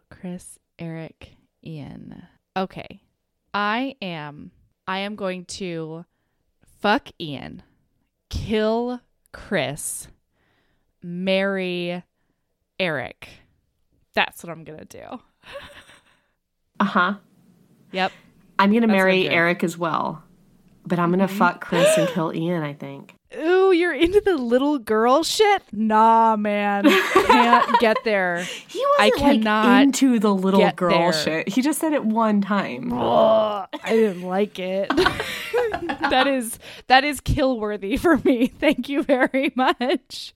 [0.10, 1.30] Chris, Eric,
[1.64, 2.24] Ian.
[2.58, 3.02] Okay.
[3.54, 4.52] I am
[4.88, 6.06] I am going to
[6.80, 7.64] fuck Ian,
[8.30, 9.02] kill
[9.32, 10.08] Chris,
[11.02, 12.04] marry
[12.80, 13.30] Eric.
[14.14, 15.04] That's what I'm gonna do.
[16.82, 17.16] Uh-huh.
[17.92, 18.14] Yep.
[18.60, 19.34] I'm gonna That's marry I'm.
[19.34, 20.22] Eric as well.
[20.86, 23.16] But I'm gonna fuck Chris and kill Ian, I think.
[23.38, 25.62] Ooh, you're into the little girl shit?
[25.72, 26.84] Nah, man.
[27.28, 28.44] Can't get there.
[28.70, 31.14] He I wasn't like cannot into the little girl there.
[31.14, 31.50] shit.
[31.50, 32.92] He just said it one time.
[32.92, 34.90] Ugh, I didn't like it.
[36.10, 38.48] that is that is kill worthy for me.
[38.60, 40.34] Thank you very much.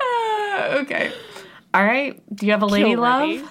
[0.00, 1.12] Ah, okay.
[1.74, 2.20] All right.
[2.34, 3.50] Do you have a lady love?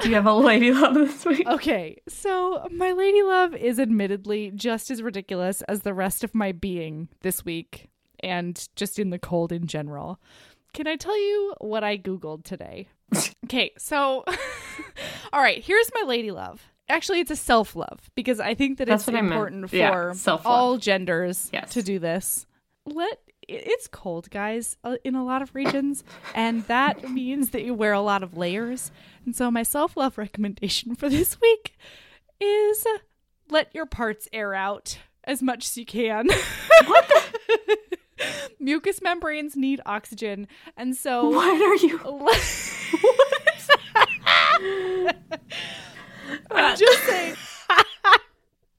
[0.00, 1.46] Do you have a lady love this week?
[1.46, 6.52] Okay, so my lady love is admittedly just as ridiculous as the rest of my
[6.52, 7.88] being this week
[8.22, 10.20] and just in the cold in general.
[10.74, 12.88] Can I tell you what I Googled today?
[13.44, 14.24] okay, so,
[15.32, 16.62] all right, here's my lady love.
[16.88, 19.32] Actually, it's a self love because I think that That's it's what I meant.
[19.32, 20.46] important for self-love.
[20.46, 21.72] all genders Yes.
[21.74, 22.46] to do this.
[22.84, 23.18] Let
[23.50, 26.04] it's cold, guys, uh, in a lot of regions,
[26.34, 28.90] and that means that you wear a lot of layers.
[29.24, 31.76] And so, my self love recommendation for this week
[32.40, 32.86] is
[33.50, 36.28] let your parts air out as much as you can.
[38.60, 40.46] Mucous membranes need oxygen,
[40.76, 41.98] and so What are you?
[46.50, 47.34] I'm just saying.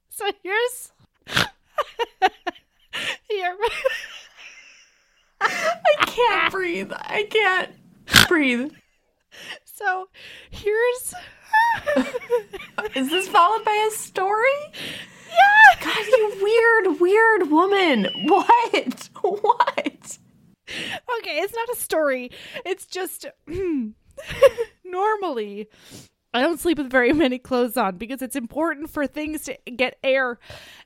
[0.10, 0.92] so here's
[3.30, 3.58] here.
[5.42, 6.92] I can't breathe.
[6.94, 7.72] I can't
[8.28, 8.72] breathe.
[9.66, 10.08] So
[10.50, 11.14] here's
[12.96, 14.50] Is this followed by a story?
[15.30, 15.84] Yeah.
[15.84, 18.08] God, you weird, weird woman.
[18.26, 19.10] What?
[19.22, 20.18] What?
[20.70, 21.38] okay.
[21.38, 22.32] It's not a story.
[22.66, 23.90] It's just hmm.
[24.86, 25.70] normally.
[26.34, 29.98] I don't sleep with very many clothes on because it's important for things to get
[30.04, 30.40] air.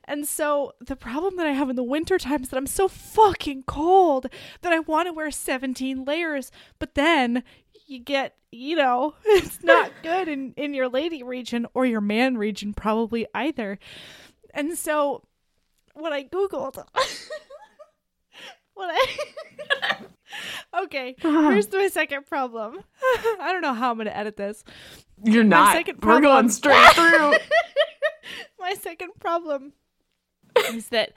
[0.04, 2.88] And so the problem that I have in the winter time is that I'm so
[2.88, 4.26] fucking cold
[4.62, 7.42] that I want to wear 17 layers, but then
[7.86, 12.36] you get, you know, it's not good in in your lady region or your man
[12.36, 13.78] region probably either.
[14.52, 15.22] And so
[15.94, 16.82] when I Googled,
[18.74, 19.16] when I.
[20.84, 21.50] okay, uh-huh.
[21.50, 22.78] here's my second problem.
[23.02, 24.64] I don't know how I'm going to edit this.
[25.22, 25.66] You're not.
[25.66, 27.34] My second problem, We're going straight through.
[28.58, 29.72] My second problem
[30.68, 31.12] is that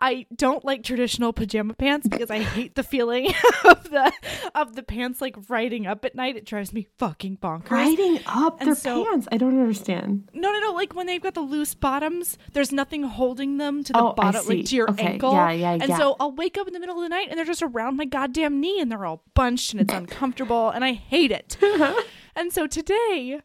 [0.00, 3.26] I don't like traditional pajama pants because I hate the feeling
[3.64, 4.12] of the
[4.54, 6.36] of the pants like riding up at night.
[6.36, 7.68] It drives me fucking bonkers.
[7.70, 9.26] Riding up And their so- pants.
[9.32, 10.28] I don't understand.
[10.32, 10.72] No, no, no.
[10.72, 14.46] Like when they've got the loose bottoms, there's nothing holding them to the Oh, bottom,
[14.46, 15.32] like to your Okay, ankle.
[15.32, 15.96] yeah, yeah, And yeah.
[15.98, 18.04] so I'll wake up in the middle of the night and they're just around my
[18.04, 21.56] goddamn knee and they're all bunched and it's uncomfortable and I hate it.
[22.36, 23.40] and so today,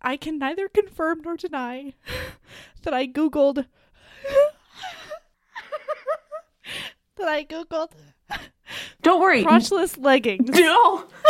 [0.00, 1.92] I can neither confirm nor deny
[2.84, 3.66] that I Googled.
[7.20, 7.92] That I Googled
[9.02, 9.44] Don't worry.
[9.44, 10.48] crotchless leggings.
[10.52, 11.04] No.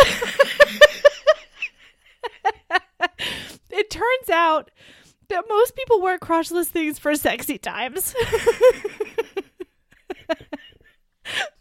[3.70, 4.70] it turns out
[5.28, 8.14] that most people wear crotchless things for sexy times.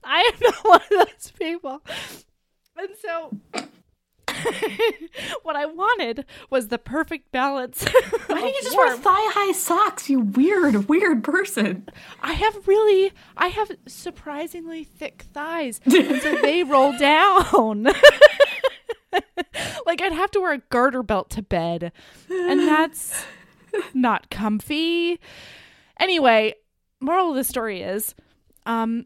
[0.03, 1.81] I am not one of those people.
[2.77, 3.37] And so
[5.43, 7.83] what I wanted was the perfect balance.
[8.27, 11.87] Why don't you just wear thigh high socks, you weird, weird person?
[12.21, 15.81] I have really I have surprisingly thick thighs.
[15.85, 17.83] And so they roll down.
[19.85, 21.91] like I'd have to wear a garter belt to bed.
[22.29, 23.25] And that's
[23.93, 25.19] not comfy.
[25.99, 26.55] Anyway,
[26.99, 28.15] moral of the story is
[28.65, 29.05] um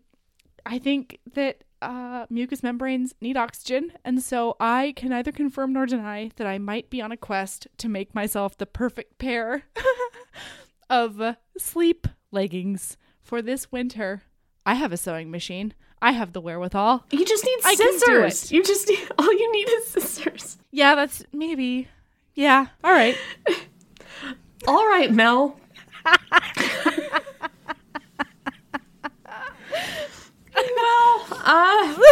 [0.66, 5.86] I think that uh, mucous membranes need oxygen, and so I can neither confirm nor
[5.86, 9.64] deny that I might be on a quest to make myself the perfect pair
[10.90, 11.22] of
[11.58, 14.24] sleep leggings for this winter.
[14.66, 15.74] I have a sewing machine.
[16.02, 17.06] I have the wherewithal.
[17.12, 18.52] You just need I scissors.
[18.52, 20.58] You just need all you need is scissors.
[20.72, 21.88] Yeah, that's maybe.
[22.36, 23.18] Yeah, all right.
[24.66, 25.60] All right, Mel.
[30.56, 31.98] well, uh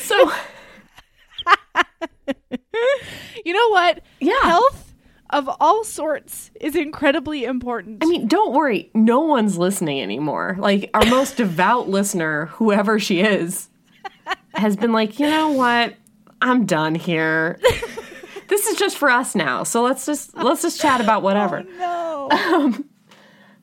[0.00, 0.32] So
[3.44, 4.02] You know what?
[4.20, 4.40] Yeah.
[4.42, 4.94] Health
[5.30, 8.02] of all sorts is incredibly important.
[8.02, 10.56] I mean, don't worry, no one's listening anymore.
[10.58, 13.68] Like our most devout listener, whoever she is,
[14.54, 15.94] has been like, you know what?
[16.40, 17.58] I'm done here.
[18.48, 19.64] This is just for us now.
[19.64, 21.64] So let's just let's just chat about whatever.
[21.78, 22.72] no.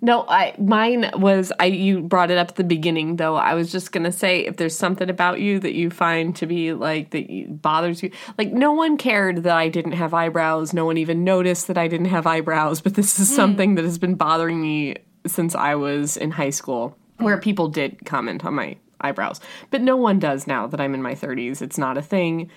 [0.02, 3.36] No, I mine was I you brought it up at the beginning though.
[3.36, 6.74] I was just gonna say if there's something about you that you find to be
[6.74, 10.74] like that you, bothers you, like no one cared that I didn't have eyebrows.
[10.74, 12.82] No one even noticed that I didn't have eyebrows.
[12.82, 13.36] But this is hmm.
[13.36, 14.96] something that has been bothering me
[15.26, 19.40] since I was in high school, where people did comment on my eyebrows,
[19.72, 21.62] but no one does now that I'm in my 30s.
[21.62, 22.50] It's not a thing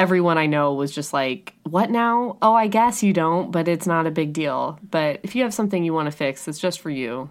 [0.00, 2.38] everyone I know was just like, "What now?
[2.42, 4.78] Oh, I guess you don't, but it's not a big deal.
[4.90, 7.30] But if you have something you want to fix, it's just for you.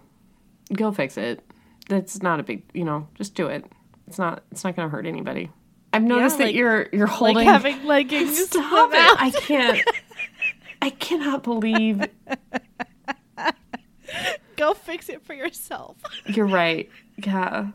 [0.74, 1.44] Go fix it.
[1.88, 3.66] That's not a big, you know, just do it.
[4.08, 5.50] It's not it's not going to hurt anybody."
[5.92, 8.38] I've noticed that like- you're you're like holding having leggings.
[8.48, 9.22] Stop it.
[9.22, 9.82] I can't
[10.82, 12.06] I cannot believe
[14.56, 15.98] Go fix it for yourself.
[16.26, 16.90] you're right.
[17.18, 17.70] Yeah.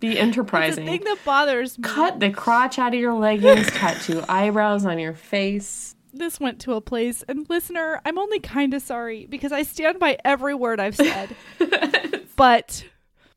[0.00, 0.18] Be enterprising.
[0.18, 0.86] The enterprising.
[0.86, 1.82] thing that bothers me.
[1.88, 5.94] Cut the crotch out of your leggings, tattoo eyebrows on your face.
[6.12, 9.98] This went to a place, and listener, I'm only kind of sorry because I stand
[9.98, 11.34] by every word I've said.
[12.36, 12.84] but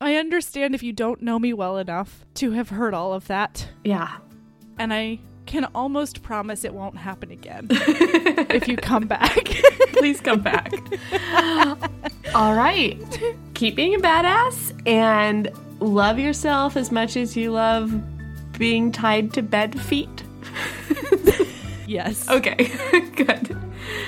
[0.00, 3.68] I understand if you don't know me well enough to have heard all of that,
[3.84, 4.16] Yeah.
[4.78, 9.44] and I can almost promise it won't happen again if you come back.
[9.94, 10.72] Please come back.
[12.34, 12.96] All right.
[13.54, 15.50] Keep being a badass and
[15.82, 17.92] love yourself as much as you love
[18.58, 20.22] being tied to bed feet.
[21.86, 22.28] yes.
[22.28, 22.54] Okay.
[23.16, 23.56] Good.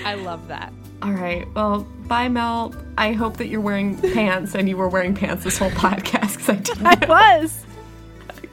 [0.04, 0.72] I love that.
[1.02, 1.46] All right.
[1.54, 2.74] Well, bye, Mel.
[2.96, 6.48] I hope that you're wearing pants and you were wearing pants this whole podcast because
[6.48, 6.86] I didn't.
[6.86, 7.64] I was.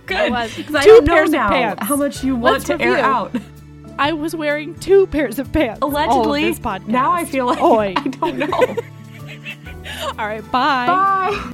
[0.06, 0.32] Good.
[0.32, 0.54] was.
[0.54, 1.84] 'Cause I Two don't know pairs of now pants.
[1.88, 3.34] how much you want Let's to air out.
[4.00, 5.80] I was wearing two pairs of pants.
[5.82, 6.44] all of Allegedly.
[6.46, 6.88] this podcast.
[6.88, 7.94] Now I feel like Oi.
[7.96, 8.76] I don't know.
[10.18, 10.42] All right.
[10.52, 10.88] Bye.
[10.88, 11.54] bye.